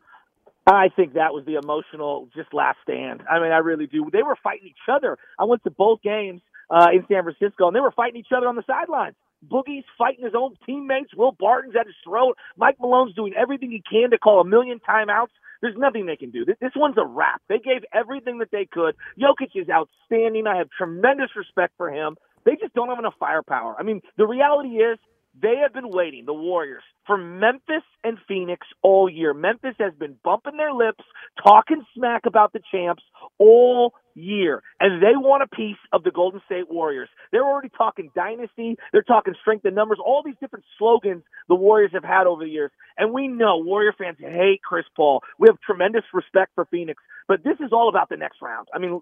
I 0.68 0.90
think 0.96 1.14
that 1.14 1.34
was 1.34 1.46
the 1.46 1.56
emotional, 1.56 2.30
just 2.36 2.54
last 2.54 2.78
stand. 2.84 3.24
I 3.30 3.40
mean, 3.40 3.52
I 3.52 3.58
really 3.58 3.88
do. 3.88 4.10
They 4.12 4.22
were 4.24 4.38
fighting 4.44 4.68
each 4.68 4.90
other. 4.92 5.18
I 5.40 5.46
went 5.46 5.64
to 5.64 5.72
both 5.72 6.02
games 6.02 6.42
uh, 6.70 6.88
in 6.94 7.06
San 7.08 7.24
Francisco, 7.24 7.68
and 7.68 7.76
they 7.76 7.80
were 7.80 7.92
fighting 7.92 8.20
each 8.20 8.32
other 8.36 8.48
on 8.48 8.56
the 8.56 8.64
sidelines. 8.68 9.16
Boogie's 9.50 9.86
fighting 9.98 10.24
his 10.24 10.34
own 10.36 10.56
teammates. 10.66 11.16
Will 11.16 11.32
Barton's 11.32 11.76
at 11.76 11.88
his 11.88 11.96
throat. 12.04 12.38
Mike 12.58 12.78
Malone's 12.80 13.16
doing 13.16 13.34
everything 13.36 13.72
he 13.72 13.82
can 13.82 14.12
to 14.12 14.20
call 14.20 14.40
a 14.40 14.46
million 14.46 14.80
timeouts. 14.88 15.34
There's 15.62 15.78
nothing 15.78 16.06
they 16.06 16.16
can 16.16 16.32
do. 16.32 16.46
This, 16.46 16.58
this 16.62 16.72
one's 16.76 16.98
a 16.98 17.06
wrap. 17.06 17.42
They 17.50 17.58
gave 17.58 17.84
everything 17.94 18.40
that 18.40 18.52
they 18.52 18.68
could. 18.72 18.96
Jokic 19.20 19.56
is 19.56 19.68
outstanding. 19.70 20.46
I 20.46 20.58
have 20.58 20.70
tremendous 20.78 21.30
respect 21.36 21.74
for 21.78 21.90
him. 21.90 22.18
They 22.46 22.56
just 22.56 22.74
don't 22.74 22.90
have 22.90 23.00
enough 23.00 23.16
firepower. 23.20 23.76
I 23.80 23.84
mean, 23.84 24.02
the 24.18 24.28
reality 24.28 24.78
is 24.78 24.98
they 25.40 25.58
have 25.62 25.74
been 25.74 25.90
waiting, 25.90 26.26
the 26.26 26.34
Warriors, 26.34 26.84
for 27.08 27.18
Memphis 27.18 27.84
and 28.04 28.18
Phoenix 28.28 28.68
all 28.82 29.10
year. 29.10 29.34
Memphis 29.34 29.76
has 29.80 29.94
been 29.98 30.18
bumping 30.24 30.58
their 30.58 30.74
lips, 30.74 31.04
talking 31.42 31.84
smack 31.96 32.26
about 32.26 32.52
the 32.52 32.60
champs 32.72 33.04
all 33.38 33.94
year, 34.14 34.62
and 34.82 35.02
they 35.02 35.16
want 35.16 35.42
a 35.42 35.56
piece 35.56 35.78
of 35.94 36.04
the 36.04 36.12
Golden 36.12 36.42
State 36.46 36.70
Warriors. 36.70 37.08
They're 37.32 37.46
already 37.46 37.70
talking 37.70 38.12
dynasty, 38.14 38.78
they're 38.92 39.04
talking 39.04 39.34
strength 39.40 39.64
and 39.64 39.76
numbers, 39.76 40.00
all 40.04 40.22
these 40.24 40.36
different 40.42 40.66
slogans 40.78 41.24
the 41.48 41.56
Warriors 41.56 41.92
have 41.94 42.04
had 42.04 42.28
over 42.28 42.44
the 42.44 42.50
years. 42.50 42.72
And 42.98 43.14
we 43.14 43.30
know 43.30 43.58
Warrior 43.58 43.94
fans 43.98 44.18
hate 44.20 44.62
Chris 44.64 44.86
Paul. 44.96 45.22
We 45.40 45.48
have 45.48 45.60
tremendous 45.62 46.04
respect 46.14 46.52
for 46.56 46.66
Phoenix, 46.66 47.02
but 47.30 47.44
this 47.44 47.56
is 47.62 47.72
all 47.72 47.88
about 47.88 48.10
the 48.10 48.18
next 48.18 48.42
round. 48.42 48.68
I 48.74 48.80
mean, 48.80 49.02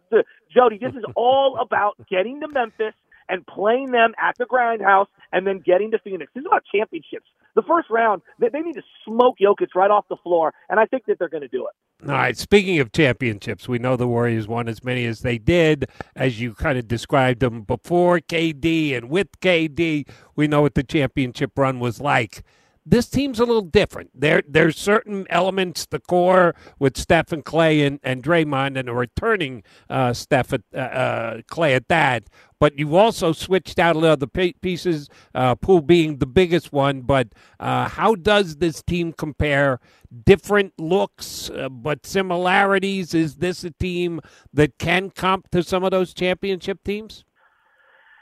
Jody, 0.56 0.78
this 0.78 0.94
is 0.94 1.06
all 1.16 1.58
about 1.60 1.96
getting 2.08 2.40
to 2.42 2.48
Memphis 2.48 2.94
and 3.30 3.46
playing 3.48 3.92
them 3.92 4.14
at 4.22 4.38
the 4.38 4.46
grindhouse 4.46 5.08
and 5.32 5.46
then 5.46 5.60
getting 5.60 5.92
to 5.92 6.00
Phoenix. 6.00 6.32
This 6.34 6.42
is 6.42 6.48
about 6.48 6.64
championships. 6.74 7.28
The 7.56 7.62
first 7.64 7.90
round, 7.90 8.22
they, 8.40 8.50
they 8.50 8.62
need 8.62 8.76
to 8.76 8.84
smoke 9.06 9.38
Jokic 9.40 9.76
right 9.76 9.92
off 9.92 10.06
the 10.10 10.18
floor, 10.18 10.54
and 10.70 10.80
I 10.80 10.86
think 10.86 11.06
that 11.06 11.20
they're 11.20 11.30
going 11.30 11.42
to 11.42 11.48
do 11.48 11.68
it. 11.68 12.08
All 12.08 12.16
right. 12.16 12.38
Speaking 12.38 12.80
of 12.80 12.92
championships, 12.92 13.68
we 13.68 13.78
know 13.78 13.98
the 13.98 14.08
Warriors 14.08 14.48
won 14.48 14.70
as 14.70 14.84
many 14.84 15.06
as 15.06 15.20
they 15.20 15.38
did, 15.38 15.90
as 16.16 16.40
you 16.40 16.54
kind 16.54 16.78
of 16.78 16.88
described 16.88 17.42
them 17.42 17.64
before 17.64 18.20
KD 18.20 18.96
and 18.96 19.10
with 19.10 19.28
KD. 19.42 20.08
We 20.36 20.48
know 20.48 20.62
what 20.62 20.76
the 20.76 20.84
championship 20.84 21.58
run 21.58 21.80
was 21.80 22.00
like. 22.00 22.44
This 22.90 23.08
team's 23.08 23.40
a 23.40 23.46
little 23.46 23.62
different. 23.62 24.10
There, 24.20 24.42
there's 24.48 24.76
certain 24.76 25.28
elements, 25.30 25.86
the 25.86 26.00
core 26.00 26.56
with 26.80 26.98
Steph 26.98 27.32
and 27.32 27.46
Klay 27.46 27.86
and, 27.86 28.00
and 28.02 28.24
Draymond, 28.24 28.80
and 28.80 28.90
a 28.90 28.94
returning 28.94 29.62
uh, 29.92 30.14
Steph 30.14 30.54
at, 30.54 30.62
uh, 30.74 30.78
uh, 30.78 31.42
Klay 31.42 31.76
at 31.76 31.88
that. 31.90 32.24
But 32.60 32.80
you've 32.80 32.96
also 32.96 33.32
switched 33.32 33.78
out 33.78 33.96
a 33.96 34.00
lot 34.00 34.14
of 34.14 34.20
the 34.22 34.54
pieces, 34.60 35.08
uh, 35.36 35.54
Poole 35.54 35.82
being 35.82 36.18
the 36.18 36.26
biggest 36.26 36.74
one. 36.74 37.02
But 37.02 37.28
uh, 37.60 37.88
how 37.90 38.16
does 38.16 38.56
this 38.56 38.82
team 38.82 39.14
compare? 39.14 39.80
Different 40.26 40.74
looks, 40.80 41.52
uh, 41.52 41.70
but 41.70 42.08
similarities. 42.08 43.14
Is 43.14 43.36
this 43.36 43.64
a 43.64 43.70
team 43.70 44.20
that 44.52 44.80
can 44.80 45.12
comp 45.12 45.52
to 45.52 45.62
some 45.62 45.84
of 45.84 45.92
those 45.92 46.12
championship 46.12 46.84
teams? 46.84 47.24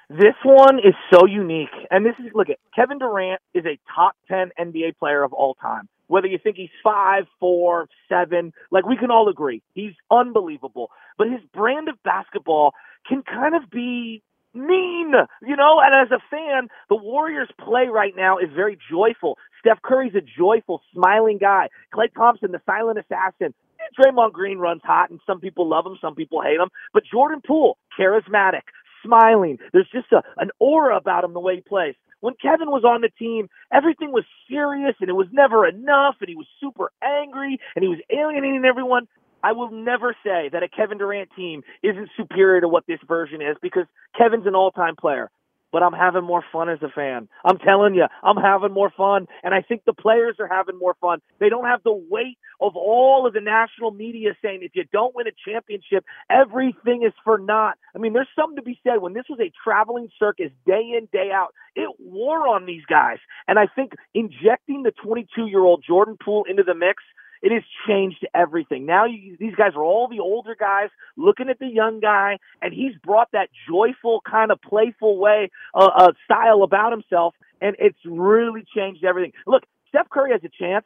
This 0.09 0.35
one 0.43 0.79
is 0.79 0.93
so 1.13 1.25
unique. 1.25 1.73
And 1.91 2.05
this 2.05 2.15
is, 2.19 2.31
look 2.33 2.49
at 2.49 2.57
Kevin 2.75 2.97
Durant 2.97 3.41
is 3.53 3.65
a 3.65 3.77
top 3.93 4.15
10 4.29 4.51
NBA 4.59 4.97
player 4.97 5.23
of 5.23 5.33
all 5.33 5.55
time. 5.55 5.89
Whether 6.07 6.27
you 6.27 6.37
think 6.41 6.55
he's 6.55 6.69
five, 6.81 7.25
four, 7.39 7.89
seven, 8.07 8.53
like 8.71 8.85
we 8.85 8.95
can 8.95 9.11
all 9.11 9.27
agree, 9.27 9.61
he's 9.73 9.93
unbelievable. 10.09 10.89
But 11.17 11.27
his 11.27 11.41
brand 11.53 11.89
of 11.89 12.01
basketball 12.03 12.71
can 13.07 13.23
kind 13.23 13.55
of 13.55 13.69
be 13.69 14.23
mean, 14.53 15.11
you 15.41 15.55
know. 15.57 15.81
And 15.83 15.93
as 15.95 16.11
a 16.11 16.23
fan, 16.31 16.69
the 16.87 16.95
Warriors' 16.95 17.49
play 17.59 17.87
right 17.91 18.13
now 18.15 18.37
is 18.37 18.49
very 18.55 18.77
joyful. 18.89 19.37
Steph 19.59 19.81
Curry's 19.81 20.15
a 20.15 20.21
joyful, 20.21 20.81
smiling 20.93 21.37
guy. 21.39 21.67
Klay 21.93 22.13
Thompson, 22.13 22.53
the 22.53 22.61
silent 22.65 22.99
assassin. 22.99 23.53
Draymond 23.99 24.33
Green 24.33 24.57
runs 24.57 24.81
hot, 24.83 25.09
and 25.09 25.19
some 25.25 25.39
people 25.39 25.67
love 25.67 25.85
him, 25.85 25.97
some 26.01 26.15
people 26.15 26.41
hate 26.41 26.59
him. 26.59 26.69
But 26.93 27.03
Jordan 27.11 27.41
Poole, 27.45 27.77
charismatic, 27.97 28.63
smiling. 29.03 29.57
There's 29.73 29.89
just 29.91 30.11
a, 30.11 30.23
an 30.37 30.51
aura 30.59 30.97
about 30.97 31.23
him 31.23 31.33
the 31.33 31.39
way 31.39 31.55
he 31.55 31.61
plays. 31.61 31.95
When 32.19 32.33
Kevin 32.41 32.71
was 32.71 32.83
on 32.83 33.01
the 33.01 33.09
team, 33.19 33.49
everything 33.71 34.11
was 34.11 34.23
serious 34.49 34.95
and 34.99 35.09
it 35.09 35.13
was 35.13 35.27
never 35.31 35.67
enough 35.67 36.15
and 36.19 36.29
he 36.29 36.35
was 36.35 36.47
super 36.59 36.91
angry 37.03 37.59
and 37.75 37.83
he 37.83 37.89
was 37.89 37.99
alienating 38.09 38.65
everyone. 38.65 39.07
I 39.43 39.51
will 39.51 39.71
never 39.71 40.15
say 40.25 40.49
that 40.51 40.63
a 40.63 40.67
Kevin 40.67 40.97
Durant 40.97 41.29
team 41.35 41.61
isn't 41.83 42.09
superior 42.17 42.61
to 42.61 42.67
what 42.67 42.85
this 42.87 42.99
version 43.07 43.41
is 43.41 43.55
because 43.61 43.85
Kevin's 44.17 44.47
an 44.47 44.55
all-time 44.55 44.95
player 44.95 45.29
but 45.71 45.83
I'm 45.83 45.93
having 45.93 46.23
more 46.23 46.43
fun 46.51 46.69
as 46.69 46.79
a 46.81 46.89
fan. 46.89 47.27
I'm 47.43 47.57
telling 47.57 47.95
you, 47.95 48.05
I'm 48.23 48.37
having 48.37 48.73
more 48.73 48.91
fun. 48.95 49.27
And 49.43 49.53
I 49.53 49.61
think 49.61 49.83
the 49.85 49.93
players 49.93 50.37
are 50.39 50.47
having 50.47 50.77
more 50.77 50.95
fun. 50.99 51.19
They 51.39 51.49
don't 51.49 51.65
have 51.65 51.83
the 51.83 51.93
weight 52.09 52.37
of 52.61 52.75
all 52.75 53.27
of 53.27 53.33
the 53.33 53.41
national 53.41 53.91
media 53.91 54.35
saying 54.41 54.59
if 54.61 54.71
you 54.75 54.85
don't 54.91 55.15
win 55.15 55.27
a 55.27 55.31
championship, 55.49 56.05
everything 56.29 57.03
is 57.03 57.13
for 57.23 57.37
naught. 57.37 57.77
I 57.95 57.99
mean, 57.99 58.13
there's 58.13 58.27
something 58.35 58.55
to 58.55 58.61
be 58.61 58.79
said. 58.83 59.01
When 59.01 59.13
this 59.13 59.25
was 59.29 59.39
a 59.39 59.51
traveling 59.63 60.09
circus 60.17 60.51
day 60.65 60.95
in, 60.97 61.07
day 61.11 61.31
out, 61.33 61.53
it 61.75 61.89
wore 61.99 62.47
on 62.47 62.65
these 62.65 62.83
guys. 62.89 63.17
And 63.47 63.59
I 63.59 63.67
think 63.67 63.93
injecting 64.13 64.83
the 64.83 64.91
22 65.03 65.47
year 65.47 65.61
old 65.61 65.83
Jordan 65.87 66.17
Poole 66.23 66.45
into 66.49 66.63
the 66.63 66.75
mix 66.75 67.03
it 67.41 67.51
has 67.51 67.63
changed 67.87 68.25
everything. 68.33 68.85
Now 68.85 69.05
you, 69.05 69.37
these 69.39 69.55
guys 69.55 69.71
are 69.75 69.83
all 69.83 70.07
the 70.07 70.19
older 70.19 70.55
guys 70.59 70.89
looking 71.15 71.49
at 71.49 71.59
the 71.59 71.67
young 71.67 71.99
guy, 71.99 72.37
and 72.61 72.73
he's 72.73 72.93
brought 73.03 73.29
that 73.33 73.49
joyful 73.69 74.21
kind 74.29 74.51
of 74.51 74.61
playful 74.61 75.17
way, 75.17 75.49
uh, 75.73 75.89
uh, 75.95 76.11
style 76.25 76.63
about 76.63 76.91
himself, 76.91 77.35
and 77.61 77.75
it's 77.79 77.99
really 78.05 78.65
changed 78.75 79.03
everything. 79.03 79.33
Look, 79.45 79.63
Steph 79.89 80.09
Curry 80.09 80.31
has 80.31 80.41
a 80.43 80.49
chance 80.49 80.85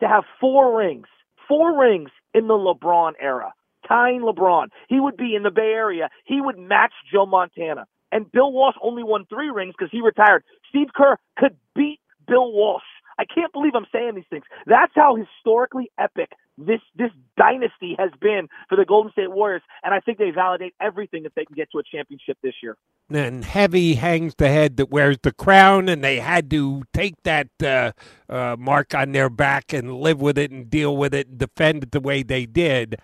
to 0.00 0.08
have 0.08 0.24
four 0.40 0.78
rings, 0.78 1.06
four 1.48 1.78
rings 1.78 2.10
in 2.34 2.48
the 2.48 2.54
LeBron 2.54 3.12
era, 3.20 3.52
tying 3.88 4.20
LeBron. 4.20 4.68
He 4.88 5.00
would 5.00 5.16
be 5.16 5.34
in 5.34 5.42
the 5.42 5.50
Bay 5.50 5.72
Area. 5.74 6.10
He 6.24 6.40
would 6.40 6.58
match 6.58 6.92
Joe 7.12 7.26
Montana. 7.26 7.86
And 8.12 8.30
Bill 8.30 8.52
Walsh 8.52 8.76
only 8.82 9.02
won 9.02 9.26
three 9.26 9.50
rings 9.50 9.74
because 9.76 9.90
he 9.90 10.00
retired. 10.00 10.44
Steve 10.68 10.88
Kerr 10.94 11.16
could 11.36 11.56
beat 11.74 12.00
Bill 12.26 12.52
Walsh 12.52 12.84
I 13.18 13.24
can't 13.24 13.52
believe 13.52 13.72
I'm 13.74 13.86
saying 13.92 14.14
these 14.14 14.24
things. 14.30 14.44
That's 14.66 14.92
how 14.94 15.16
historically 15.16 15.90
epic 15.98 16.32
this 16.58 16.80
this 16.94 17.10
dynasty 17.36 17.96
has 17.98 18.10
been 18.20 18.48
for 18.68 18.76
the 18.76 18.84
Golden 18.84 19.12
State 19.12 19.30
Warriors, 19.30 19.62
and 19.82 19.92
I 19.92 20.00
think 20.00 20.18
they 20.18 20.30
validate 20.30 20.74
everything 20.80 21.24
if 21.24 21.34
they 21.34 21.44
can 21.44 21.54
get 21.54 21.70
to 21.72 21.78
a 21.78 21.82
championship 21.82 22.38
this 22.42 22.54
year. 22.62 22.76
And 23.10 23.44
heavy 23.44 23.94
hangs 23.94 24.34
the 24.36 24.48
head 24.48 24.76
that 24.78 24.90
wears 24.90 25.18
the 25.22 25.32
crown, 25.32 25.88
and 25.88 26.02
they 26.02 26.18
had 26.18 26.50
to 26.50 26.82
take 26.92 27.14
that 27.24 27.48
uh, 27.62 27.92
uh, 28.28 28.56
mark 28.58 28.94
on 28.94 29.12
their 29.12 29.28
back 29.28 29.72
and 29.72 29.94
live 29.94 30.20
with 30.20 30.38
it 30.38 30.50
and 30.50 30.68
deal 30.70 30.96
with 30.96 31.14
it 31.14 31.28
and 31.28 31.38
defend 31.38 31.84
it 31.84 31.92
the 31.92 32.00
way 32.00 32.22
they 32.22 32.46
did. 32.46 32.96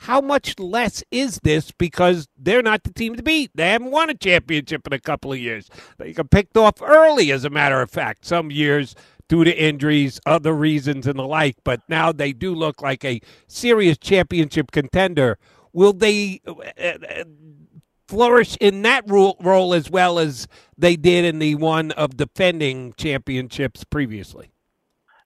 How 0.00 0.20
much 0.20 0.60
less 0.60 1.02
is 1.10 1.40
this 1.42 1.72
because 1.72 2.28
they're 2.38 2.62
not 2.62 2.84
the 2.84 2.92
team 2.92 3.16
to 3.16 3.22
beat? 3.22 3.50
They 3.54 3.70
haven't 3.70 3.90
won 3.90 4.10
a 4.10 4.14
championship 4.14 4.86
in 4.86 4.92
a 4.92 5.00
couple 5.00 5.32
of 5.32 5.40
years. 5.40 5.68
They 5.96 6.12
got 6.12 6.30
picked 6.30 6.56
off 6.56 6.80
early, 6.80 7.32
as 7.32 7.44
a 7.44 7.50
matter 7.50 7.80
of 7.80 7.90
fact. 7.90 8.24
Some 8.24 8.52
years 8.52 8.94
due 9.28 9.44
to 9.44 9.56
injuries, 9.56 10.20
other 10.26 10.54
reasons, 10.54 11.06
and 11.06 11.18
the 11.18 11.26
like. 11.26 11.56
But 11.64 11.80
now 11.88 12.12
they 12.12 12.32
do 12.32 12.54
look 12.54 12.82
like 12.82 13.04
a 13.04 13.20
serious 13.46 13.98
championship 13.98 14.70
contender. 14.70 15.38
Will 15.72 15.92
they 15.92 16.40
uh, 16.46 16.54
uh, 16.82 17.24
flourish 18.08 18.56
in 18.60 18.82
that 18.82 19.04
role 19.08 19.74
as 19.74 19.90
well 19.90 20.18
as 20.18 20.48
they 20.76 20.96
did 20.96 21.24
in 21.24 21.38
the 21.38 21.54
one 21.54 21.92
of 21.92 22.16
defending 22.16 22.94
championships 22.96 23.84
previously? 23.84 24.50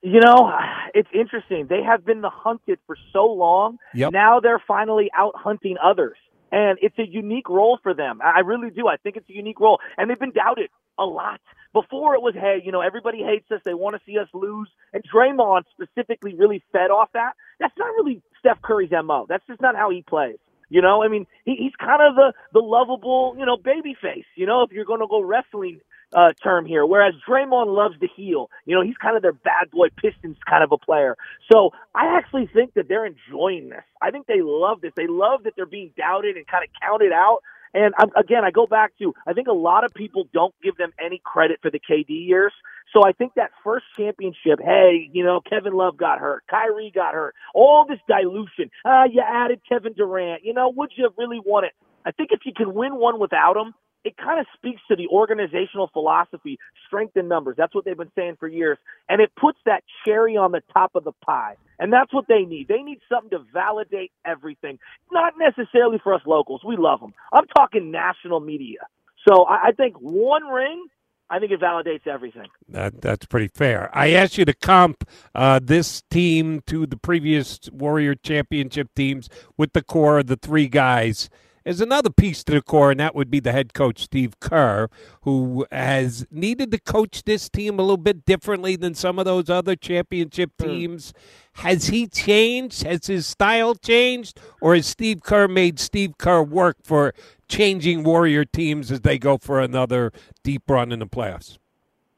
You 0.01 0.19
know, 0.19 0.51
it's 0.93 1.07
interesting. 1.13 1.67
They 1.69 1.81
have 1.81 2.05
been 2.05 2.19
the 2.19 2.29
hunted 2.29 2.77
for 2.85 2.97
so 3.13 3.25
long. 3.25 3.77
Yep. 3.93 4.11
Now 4.11 4.41
they're 4.41 4.61
finally 4.67 5.09
out 5.15 5.33
hunting 5.35 5.77
others. 5.81 6.17
And 6.51 6.77
it's 6.81 6.99
a 6.99 7.07
unique 7.07 7.49
role 7.49 7.79
for 7.81 7.93
them. 7.93 8.19
I 8.21 8.41
really 8.41 8.69
do. 8.69 8.87
I 8.87 8.97
think 8.97 9.15
it's 9.15 9.27
a 9.29 9.33
unique 9.33 9.59
role. 9.61 9.79
And 9.97 10.09
they've 10.09 10.19
been 10.19 10.33
doubted 10.33 10.69
a 10.99 11.05
lot. 11.05 11.39
Before 11.73 12.13
it 12.15 12.21
was, 12.21 12.35
hey, 12.35 12.61
you 12.63 12.71
know, 12.71 12.81
everybody 12.81 13.23
hates 13.23 13.49
us. 13.51 13.61
They 13.65 13.73
want 13.73 13.95
to 13.95 14.01
see 14.05 14.17
us 14.19 14.27
lose. 14.33 14.69
And 14.93 15.03
Draymond 15.03 15.63
specifically 15.73 16.35
really 16.35 16.63
fed 16.71 16.91
off 16.91 17.09
that. 17.13 17.33
That's 17.59 17.73
not 17.77 17.87
really 17.95 18.21
Steph 18.39 18.61
Curry's 18.61 18.91
MO. 18.91 19.25
That's 19.27 19.45
just 19.47 19.61
not 19.61 19.75
how 19.75 19.89
he 19.89 20.03
plays. 20.03 20.37
You 20.69 20.81
know, 20.81 21.03
I 21.03 21.07
mean, 21.07 21.27
he, 21.45 21.55
he's 21.55 21.75
kind 21.79 22.01
of 22.01 22.15
the 22.15 22.33
the 22.53 22.59
lovable, 22.59 23.35
you 23.37 23.45
know, 23.45 23.57
baby 23.57 23.95
face. 24.01 24.25
You 24.35 24.45
know, 24.45 24.63
if 24.63 24.71
you're 24.71 24.85
going 24.85 25.01
to 25.01 25.07
go 25.07 25.21
wrestling 25.21 25.81
uh, 26.13 26.33
term 26.43 26.65
here, 26.65 26.85
whereas 26.85 27.13
Draymond 27.27 27.75
loves 27.75 27.99
to 27.99 28.07
heel. 28.07 28.49
You 28.65 28.75
know, 28.75 28.83
he's 28.83 28.97
kind 28.97 29.15
of 29.15 29.21
their 29.21 29.33
bad 29.33 29.71
boy 29.71 29.89
Pistons 29.97 30.37
kind 30.49 30.63
of 30.63 30.71
a 30.71 30.77
player. 30.77 31.17
So 31.51 31.71
I 31.95 32.17
actually 32.17 32.47
think 32.53 32.73
that 32.75 32.87
they're 32.87 33.05
enjoying 33.05 33.69
this. 33.69 33.83
I 34.01 34.11
think 34.11 34.27
they 34.27 34.41
love 34.41 34.81
this. 34.81 34.93
They 34.95 35.07
love 35.07 35.43
that 35.43 35.53
they're 35.55 35.65
being 35.65 35.91
doubted 35.97 36.37
and 36.37 36.47
kind 36.47 36.63
of 36.63 36.69
counted 36.81 37.11
out. 37.11 37.39
And 37.73 37.93
um, 38.01 38.11
again, 38.15 38.43
I 38.45 38.51
go 38.51 38.67
back 38.67 38.97
to 38.99 39.13
I 39.25 39.33
think 39.33 39.47
a 39.47 39.53
lot 39.53 39.83
of 39.83 39.93
people 39.93 40.25
don't 40.33 40.53
give 40.63 40.77
them 40.77 40.91
any 41.03 41.21
credit 41.23 41.59
for 41.61 41.71
the 41.71 41.79
KD 41.79 42.05
years. 42.09 42.53
So 42.93 43.01
I 43.03 43.11
think 43.11 43.33
that 43.35 43.51
first 43.63 43.85
championship, 43.97 44.59
hey, 44.63 45.09
you 45.11 45.23
know, 45.23 45.41
Kevin 45.41 45.73
Love 45.73 45.97
got 45.97 46.19
hurt, 46.19 46.43
Kyrie 46.49 46.91
got 46.93 47.13
hurt, 47.13 47.33
all 47.55 47.85
this 47.87 47.99
dilution. 48.07 48.69
Uh, 48.85 49.05
you 49.11 49.21
added 49.25 49.61
Kevin 49.67 49.93
Durant. 49.93 50.43
You 50.43 50.53
know, 50.53 50.71
would 50.75 50.91
you 50.95 51.05
have 51.05 51.13
really 51.17 51.39
want 51.39 51.65
it? 51.65 51.71
I 52.05 52.11
think 52.11 52.29
if 52.31 52.41
you 52.45 52.51
can 52.55 52.73
win 52.73 52.95
one 52.95 53.19
without 53.19 53.57
him, 53.57 53.73
it 54.03 54.17
kind 54.17 54.39
of 54.39 54.45
speaks 54.55 54.81
to 54.89 54.95
the 54.95 55.07
organizational 55.07 55.89
philosophy, 55.93 56.59
strength 56.87 57.15
in 57.15 57.27
numbers. 57.27 57.55
That's 57.57 57.73
what 57.73 57.85
they've 57.85 57.97
been 57.97 58.11
saying 58.15 58.37
for 58.39 58.47
years. 58.47 58.77
And 59.07 59.21
it 59.21 59.31
puts 59.39 59.59
that 59.65 59.83
cherry 60.05 60.35
on 60.35 60.51
the 60.51 60.61
top 60.73 60.91
of 60.95 61.03
the 61.03 61.13
pie. 61.25 61.55
And 61.79 61.91
that's 61.91 62.13
what 62.13 62.25
they 62.27 62.43
need. 62.43 62.67
They 62.67 62.81
need 62.81 62.99
something 63.09 63.31
to 63.31 63.45
validate 63.53 64.11
everything. 64.25 64.79
Not 65.11 65.33
necessarily 65.37 65.99
for 66.03 66.13
us 66.13 66.21
locals. 66.25 66.61
We 66.63 66.75
love 66.77 66.99
them. 66.99 67.13
I'm 67.31 67.47
talking 67.47 67.91
national 67.91 68.39
media. 68.39 68.79
So 69.27 69.43
I, 69.45 69.67
I 69.67 69.71
think 69.71 69.95
one 69.95 70.43
ring 70.43 70.87
I 71.29 71.39
think 71.39 71.51
it 71.51 71.59
validates 71.59 72.05
everything. 72.05 72.47
That, 72.69 73.01
that's 73.01 73.25
pretty 73.25 73.47
fair. 73.47 73.89
I 73.91 74.11
asked 74.11 74.37
you 74.37 74.45
to 74.45 74.53
comp 74.53 75.03
uh, 75.33 75.59
this 75.63 76.03
team 76.11 76.61
to 76.67 76.85
the 76.85 76.97
previous 76.97 77.59
Warrior 77.71 78.13
Championship 78.13 78.89
teams 78.95 79.29
with 79.57 79.73
the 79.73 79.81
core 79.81 80.19
of 80.19 80.27
the 80.27 80.35
three 80.35 80.67
guys 80.67 81.29
is 81.65 81.81
another 81.81 82.09
piece 82.09 82.43
to 82.43 82.53
the 82.53 82.61
core, 82.61 82.91
and 82.91 82.99
that 82.99 83.15
would 83.15 83.31
be 83.31 83.39
the 83.39 83.51
head 83.51 83.73
coach, 83.73 84.03
Steve 84.03 84.39
Kerr, 84.39 84.89
who 85.21 85.65
has 85.71 86.25
needed 86.29 86.71
to 86.71 86.79
coach 86.79 87.23
this 87.23 87.49
team 87.49 87.79
a 87.79 87.81
little 87.81 87.97
bit 87.97 88.25
differently 88.25 88.75
than 88.75 88.93
some 88.93 89.19
of 89.19 89.25
those 89.25 89.49
other 89.49 89.75
championship 89.75 90.51
hmm. 90.59 90.65
teams. 90.65 91.11
Mm. 91.11 91.61
Has 91.61 91.87
he 91.87 92.07
changed? 92.07 92.83
Has 92.83 93.05
his 93.07 93.27
style 93.27 93.75
changed? 93.75 94.39
Or 94.59 94.75
has 94.75 94.87
Steve 94.87 95.21
Kerr 95.23 95.47
made 95.47 95.79
Steve 95.79 96.17
Kerr 96.17 96.41
work 96.41 96.77
for 96.83 97.13
changing 97.47 98.03
Warrior 98.03 98.45
teams 98.45 98.91
as 98.91 99.01
they 99.01 99.19
go 99.19 99.37
for 99.37 99.59
another 99.59 100.11
deep 100.43 100.63
run 100.67 100.91
in 100.91 100.99
the 100.99 101.05
playoffs? 101.05 101.57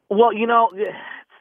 Well, 0.09 0.31
you 0.31 0.47
know, 0.47 0.69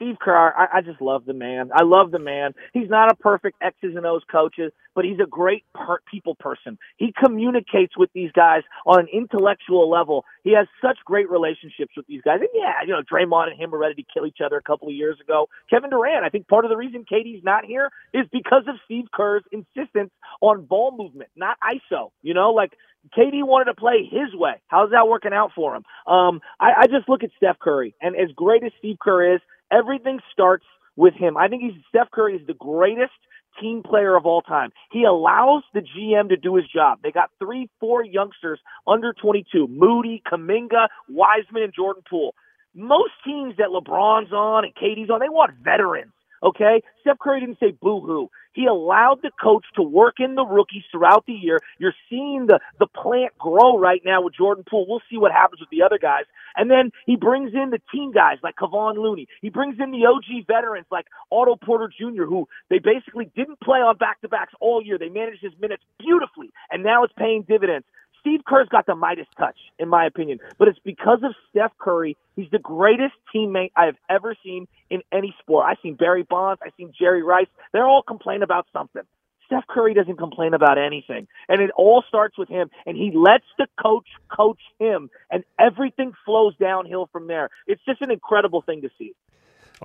Steve 0.04 0.16
Kerr, 0.20 0.52
I, 0.54 0.78
I 0.78 0.80
just 0.82 1.00
love 1.00 1.24
the 1.24 1.32
man. 1.32 1.70
I 1.74 1.82
love 1.82 2.10
the 2.10 2.18
man. 2.18 2.52
He's 2.74 2.90
not 2.90 3.10
a 3.10 3.14
perfect 3.14 3.56
X's 3.62 3.96
and 3.96 4.04
O's 4.04 4.22
coach, 4.30 4.56
but 4.94 5.04
he's 5.06 5.18
a 5.18 5.26
great 5.26 5.64
per- 5.74 6.00
people 6.10 6.34
person. 6.34 6.78
He 6.98 7.14
communicates 7.24 7.96
with 7.96 8.10
these 8.14 8.30
guys 8.32 8.62
on 8.86 9.00
an 9.00 9.08
intellectual 9.12 9.88
level. 9.88 10.26
He 10.42 10.54
has 10.54 10.66
such 10.82 10.98
great 11.06 11.30
relationships 11.30 11.92
with 11.96 12.06
these 12.06 12.20
guys. 12.20 12.40
And 12.40 12.50
yeah, 12.52 12.82
you 12.86 12.92
know, 12.92 13.00
Draymond 13.00 13.50
and 13.52 13.58
him 13.60 13.70
were 13.70 13.78
ready 13.78 13.94
to 13.94 14.04
kill 14.12 14.26
each 14.26 14.40
other 14.44 14.58
a 14.58 14.62
couple 14.62 14.88
of 14.88 14.94
years 14.94 15.16
ago. 15.22 15.48
Kevin 15.70 15.88
Durant, 15.88 16.22
I 16.22 16.28
think 16.28 16.48
part 16.48 16.66
of 16.66 16.68
the 16.68 16.76
reason 16.76 17.06
KD's 17.10 17.42
not 17.42 17.64
here 17.64 17.90
is 18.12 18.26
because 18.30 18.64
of 18.68 18.74
Steve 18.84 19.06
Kerr's 19.12 19.44
insistence 19.52 20.10
on 20.42 20.66
ball 20.66 20.94
movement, 20.96 21.30
not 21.34 21.56
ISO. 21.62 22.10
You 22.22 22.34
know, 22.34 22.50
like 22.50 22.72
KD 23.16 23.42
wanted 23.44 23.66
to 23.66 23.74
play 23.74 24.08
his 24.10 24.34
way. 24.34 24.60
How's 24.68 24.90
that 24.90 25.08
working 25.08 25.32
out 25.32 25.52
for 25.54 25.74
him? 25.74 25.84
Um, 26.06 26.40
I, 26.60 26.72
I 26.82 26.86
just 26.86 27.08
look 27.08 27.22
at 27.22 27.30
Steph 27.36 27.58
Curry, 27.58 27.94
and 28.00 28.14
as 28.16 28.30
great 28.36 28.62
as 28.64 28.72
Steve 28.78 28.96
Kerr 29.00 29.34
is, 29.34 29.40
everything 29.76 30.20
starts 30.32 30.64
with 30.96 31.14
him. 31.14 31.36
I 31.36 31.48
think 31.48 31.62
he's 31.62 31.82
Steph 31.88 32.10
Curry 32.12 32.36
is 32.36 32.46
the 32.46 32.54
greatest 32.54 33.12
team 33.60 33.82
player 33.84 34.16
of 34.16 34.26
all 34.26 34.42
time. 34.42 34.70
He 34.90 35.04
allows 35.04 35.62
the 35.72 35.80
GM 35.80 36.28
to 36.28 36.36
do 36.36 36.56
his 36.56 36.66
job. 36.74 36.98
They 37.02 37.10
got 37.10 37.30
three, 37.38 37.68
four 37.80 38.04
youngsters 38.04 38.60
under 38.86 39.12
22, 39.12 39.68
Moody, 39.68 40.22
Kuminga, 40.30 40.88
Wiseman, 41.08 41.62
and 41.62 41.72
Jordan 41.74 42.02
Poole. 42.08 42.34
Most 42.74 43.12
teams 43.24 43.54
that 43.58 43.68
LeBron's 43.68 44.32
on 44.32 44.64
and 44.64 44.74
KD's 44.74 45.10
on, 45.10 45.20
they 45.20 45.28
want 45.28 45.52
veterans. 45.62 46.12
Okay? 46.44 46.82
Steph 47.00 47.18
Curry 47.18 47.40
didn't 47.40 47.58
say 47.58 47.72
boo 47.72 48.00
hoo. 48.00 48.30
He 48.52 48.66
allowed 48.66 49.20
the 49.22 49.32
coach 49.42 49.64
to 49.74 49.82
work 49.82 50.16
in 50.20 50.36
the 50.36 50.46
rookies 50.46 50.84
throughout 50.90 51.24
the 51.26 51.32
year. 51.32 51.58
You're 51.78 51.94
seeing 52.08 52.46
the, 52.46 52.60
the 52.78 52.86
plant 52.86 53.36
grow 53.38 53.78
right 53.78 54.00
now 54.04 54.22
with 54.22 54.34
Jordan 54.34 54.64
Poole. 54.68 54.86
We'll 54.88 55.02
see 55.10 55.18
what 55.18 55.32
happens 55.32 55.60
with 55.60 55.70
the 55.70 55.82
other 55.82 55.98
guys. 55.98 56.24
And 56.56 56.70
then 56.70 56.90
he 57.06 57.16
brings 57.16 57.52
in 57.52 57.70
the 57.70 57.80
team 57.92 58.12
guys 58.12 58.38
like 58.44 58.54
Kevon 58.56 58.96
Looney. 58.96 59.26
He 59.42 59.50
brings 59.50 59.76
in 59.80 59.90
the 59.90 60.06
OG 60.06 60.46
veterans 60.46 60.86
like 60.90 61.06
Otto 61.32 61.56
Porter 61.56 61.88
Jr., 61.88 62.24
who 62.24 62.46
they 62.70 62.78
basically 62.78 63.30
didn't 63.34 63.60
play 63.60 63.78
on 63.78 63.96
back 63.96 64.20
to 64.20 64.28
backs 64.28 64.52
all 64.60 64.80
year. 64.84 64.98
They 64.98 65.08
managed 65.08 65.42
his 65.42 65.52
minutes 65.60 65.82
beautifully, 65.98 66.52
and 66.70 66.84
now 66.84 67.02
it's 67.02 67.14
paying 67.18 67.44
dividends. 67.48 67.86
Steve 68.24 68.40
Kerr's 68.46 68.68
got 68.70 68.86
the 68.86 68.94
Midas 68.94 69.26
touch, 69.36 69.58
in 69.78 69.86
my 69.86 70.06
opinion, 70.06 70.38
but 70.58 70.66
it's 70.66 70.78
because 70.78 71.18
of 71.22 71.34
Steph 71.50 71.72
Curry. 71.78 72.16
He's 72.36 72.50
the 72.50 72.58
greatest 72.58 73.12
teammate 73.34 73.70
I 73.76 73.84
have 73.84 73.96
ever 74.08 74.34
seen 74.42 74.66
in 74.88 75.02
any 75.12 75.36
sport. 75.40 75.66
I've 75.68 75.76
seen 75.82 75.94
Barry 75.94 76.22
Bonds, 76.22 76.62
I've 76.64 76.72
seen 76.78 76.94
Jerry 76.98 77.22
Rice. 77.22 77.48
They're 77.74 77.86
all 77.86 78.02
complain 78.02 78.42
about 78.42 78.66
something. 78.72 79.02
Steph 79.44 79.66
Curry 79.66 79.92
doesn't 79.92 80.16
complain 80.16 80.54
about 80.54 80.78
anything. 80.78 81.28
And 81.50 81.60
it 81.60 81.70
all 81.76 82.02
starts 82.08 82.38
with 82.38 82.48
him. 82.48 82.70
And 82.86 82.96
he 82.96 83.12
lets 83.14 83.44
the 83.58 83.66
coach 83.78 84.06
coach 84.34 84.60
him. 84.78 85.10
And 85.30 85.44
everything 85.58 86.14
flows 86.24 86.56
downhill 86.56 87.10
from 87.12 87.26
there. 87.26 87.50
It's 87.66 87.82
just 87.84 88.00
an 88.00 88.10
incredible 88.10 88.62
thing 88.62 88.80
to 88.80 88.90
see. 88.98 89.12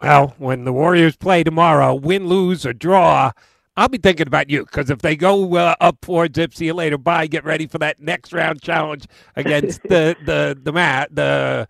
Well, 0.01 0.34
when 0.38 0.63
the 0.63 0.72
Warriors 0.72 1.17
play 1.17 1.43
tomorrow, 1.43 1.93
win, 1.93 2.27
lose, 2.27 2.65
or 2.65 2.72
draw, 2.72 3.34
I'll 3.79 3.89
be 3.89 3.98
thinking 4.00 4.27
about 4.27 4.50
you 4.50 4.65
because 4.65 4.89
if 4.91 5.00
they 5.00 5.15
go 5.15 5.55
uh, 5.55 5.75
up 5.81 6.00
four 6.03 6.27
zip, 6.36 6.53
see 6.53 6.65
you 6.67 6.75
later, 6.75 6.98
bye. 7.00 7.27
Get 7.27 7.45
ready 7.45 7.67
for 7.67 7.79
that 7.79 8.01
next 8.01 8.33
round 8.33 8.62
challenge 8.62 9.05
against 9.38 9.83
the 9.89 10.17
the 10.25 10.59
the 10.62 10.74
mat 10.74 11.09
the 11.15 11.67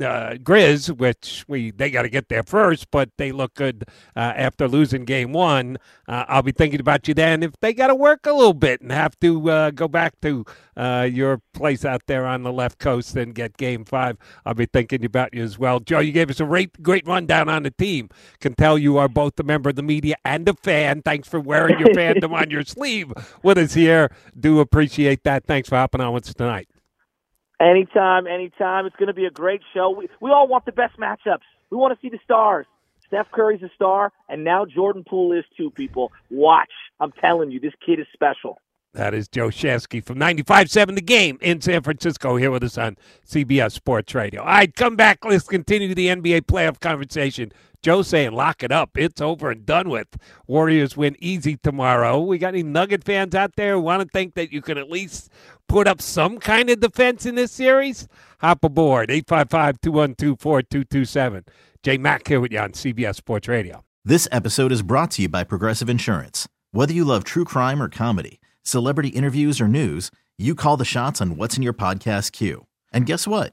uh, 0.00 0.34
Grizz, 0.34 0.96
which 0.96 1.44
we 1.48 1.70
they 1.70 1.90
got 1.90 2.02
to 2.02 2.08
get 2.08 2.28
there 2.28 2.42
first, 2.42 2.90
but 2.90 3.10
they 3.16 3.32
look 3.32 3.54
good 3.54 3.84
uh, 4.16 4.32
after 4.36 4.68
losing 4.68 5.04
game 5.04 5.32
one. 5.32 5.78
Uh, 6.08 6.24
I'll 6.28 6.42
be 6.42 6.52
thinking 6.52 6.80
about 6.80 7.08
you 7.08 7.14
then 7.14 7.42
if 7.42 7.52
they 7.60 7.72
got 7.72 7.88
to 7.88 7.94
work 7.94 8.26
a 8.26 8.32
little 8.32 8.54
bit 8.54 8.80
and 8.80 8.90
have 8.92 9.18
to 9.20 9.50
uh, 9.50 9.70
go 9.70 9.88
back 9.88 10.20
to 10.22 10.44
uh, 10.76 11.08
your 11.10 11.40
place 11.52 11.84
out 11.84 12.02
there 12.06 12.26
on 12.26 12.42
the 12.42 12.52
left 12.52 12.78
coast 12.78 13.16
and 13.16 13.34
get 13.34 13.56
game 13.56 13.84
five. 13.84 14.16
I'll 14.44 14.54
be 14.54 14.66
thinking 14.66 15.04
about 15.04 15.34
you 15.34 15.42
as 15.42 15.58
well. 15.58 15.80
Joe, 15.80 16.00
you 16.00 16.12
gave 16.12 16.30
us 16.30 16.40
a 16.40 16.44
great, 16.44 16.82
great 16.82 17.06
rundown 17.06 17.48
on 17.48 17.62
the 17.62 17.70
team. 17.70 18.08
Can 18.40 18.54
tell 18.54 18.76
you 18.78 18.98
are 18.98 19.08
both 19.08 19.38
a 19.38 19.44
member 19.44 19.70
of 19.70 19.76
the 19.76 19.82
media 19.82 20.16
and 20.24 20.48
a 20.48 20.54
fan. 20.54 21.02
Thanks 21.02 21.28
for 21.28 21.40
wearing 21.40 21.78
your 21.78 21.88
fandom 21.88 22.32
on 22.32 22.50
your 22.50 22.62
sleeve 22.64 23.12
with 23.42 23.58
us 23.58 23.74
here. 23.74 24.10
Do 24.38 24.60
appreciate 24.60 25.22
that. 25.24 25.44
Thanks 25.46 25.68
for 25.68 25.76
hopping 25.76 26.00
on 26.00 26.12
with 26.12 26.28
us 26.28 26.34
tonight. 26.34 26.73
Anytime, 27.64 28.26
anytime. 28.26 28.84
It's 28.84 28.96
going 28.96 29.06
to 29.06 29.14
be 29.14 29.24
a 29.24 29.30
great 29.30 29.62
show. 29.72 29.90
We, 29.90 30.08
we 30.20 30.30
all 30.30 30.46
want 30.46 30.66
the 30.66 30.72
best 30.72 30.98
matchups. 30.98 31.46
We 31.70 31.78
want 31.78 31.98
to 31.98 32.06
see 32.06 32.10
the 32.10 32.20
stars. 32.22 32.66
Steph 33.06 33.30
Curry's 33.32 33.62
a 33.62 33.70
star, 33.74 34.12
and 34.28 34.44
now 34.44 34.64
Jordan 34.64 35.04
Poole 35.08 35.32
is 35.32 35.44
too, 35.56 35.70
people. 35.70 36.10
Watch. 36.30 36.70
I'm 37.00 37.12
telling 37.12 37.50
you, 37.50 37.60
this 37.60 37.72
kid 37.84 38.00
is 38.00 38.06
special. 38.12 38.58
That 38.92 39.14
is 39.14 39.28
Joe 39.28 39.48
Shasky 39.48 40.04
from 40.04 40.18
95.7 40.18 40.94
The 40.94 41.00
Game 41.00 41.38
in 41.40 41.60
San 41.60 41.82
Francisco 41.82 42.36
here 42.36 42.50
with 42.50 42.62
us 42.62 42.78
on 42.78 42.96
CBS 43.26 43.72
Sports 43.72 44.14
Radio. 44.14 44.40
All 44.42 44.46
right, 44.46 44.74
come 44.74 44.94
back. 44.94 45.24
Let's 45.24 45.48
continue 45.48 45.94
the 45.94 46.08
NBA 46.08 46.42
playoff 46.42 46.80
conversation. 46.80 47.52
Joe 47.84 48.00
saying 48.00 48.32
lock 48.32 48.62
it 48.62 48.72
up. 48.72 48.96
It's 48.96 49.20
over 49.20 49.50
and 49.50 49.66
done 49.66 49.90
with. 49.90 50.08
Warriors 50.46 50.96
win 50.96 51.16
easy 51.20 51.58
tomorrow. 51.58 52.18
We 52.18 52.38
got 52.38 52.54
any 52.54 52.62
Nugget 52.62 53.04
fans 53.04 53.34
out 53.34 53.56
there 53.56 53.74
who 53.74 53.80
want 53.80 54.02
to 54.02 54.08
think 54.08 54.32
that 54.36 54.50
you 54.50 54.62
can 54.62 54.78
at 54.78 54.88
least 54.88 55.30
put 55.68 55.86
up 55.86 56.00
some 56.00 56.38
kind 56.38 56.70
of 56.70 56.80
defense 56.80 57.26
in 57.26 57.34
this 57.34 57.52
series? 57.52 58.08
Hop 58.40 58.64
aboard. 58.64 59.10
855-212-4227. 59.10 61.46
Jay 61.82 61.98
Mack 61.98 62.26
here 62.26 62.40
with 62.40 62.52
you 62.52 62.58
on 62.58 62.72
CBS 62.72 63.16
Sports 63.16 63.48
Radio. 63.48 63.84
This 64.02 64.26
episode 64.32 64.72
is 64.72 64.80
brought 64.80 65.10
to 65.12 65.22
you 65.22 65.28
by 65.28 65.44
Progressive 65.44 65.90
Insurance. 65.90 66.48
Whether 66.70 66.94
you 66.94 67.04
love 67.04 67.22
true 67.22 67.44
crime 67.44 67.82
or 67.82 67.90
comedy, 67.90 68.40
celebrity 68.62 69.10
interviews 69.10 69.60
or 69.60 69.68
news, 69.68 70.10
you 70.38 70.54
call 70.54 70.78
the 70.78 70.86
shots 70.86 71.20
on 71.20 71.36
what's 71.36 71.58
in 71.58 71.62
your 71.62 71.74
podcast 71.74 72.32
queue. 72.32 72.66
And 72.94 73.04
guess 73.04 73.26
what? 73.26 73.52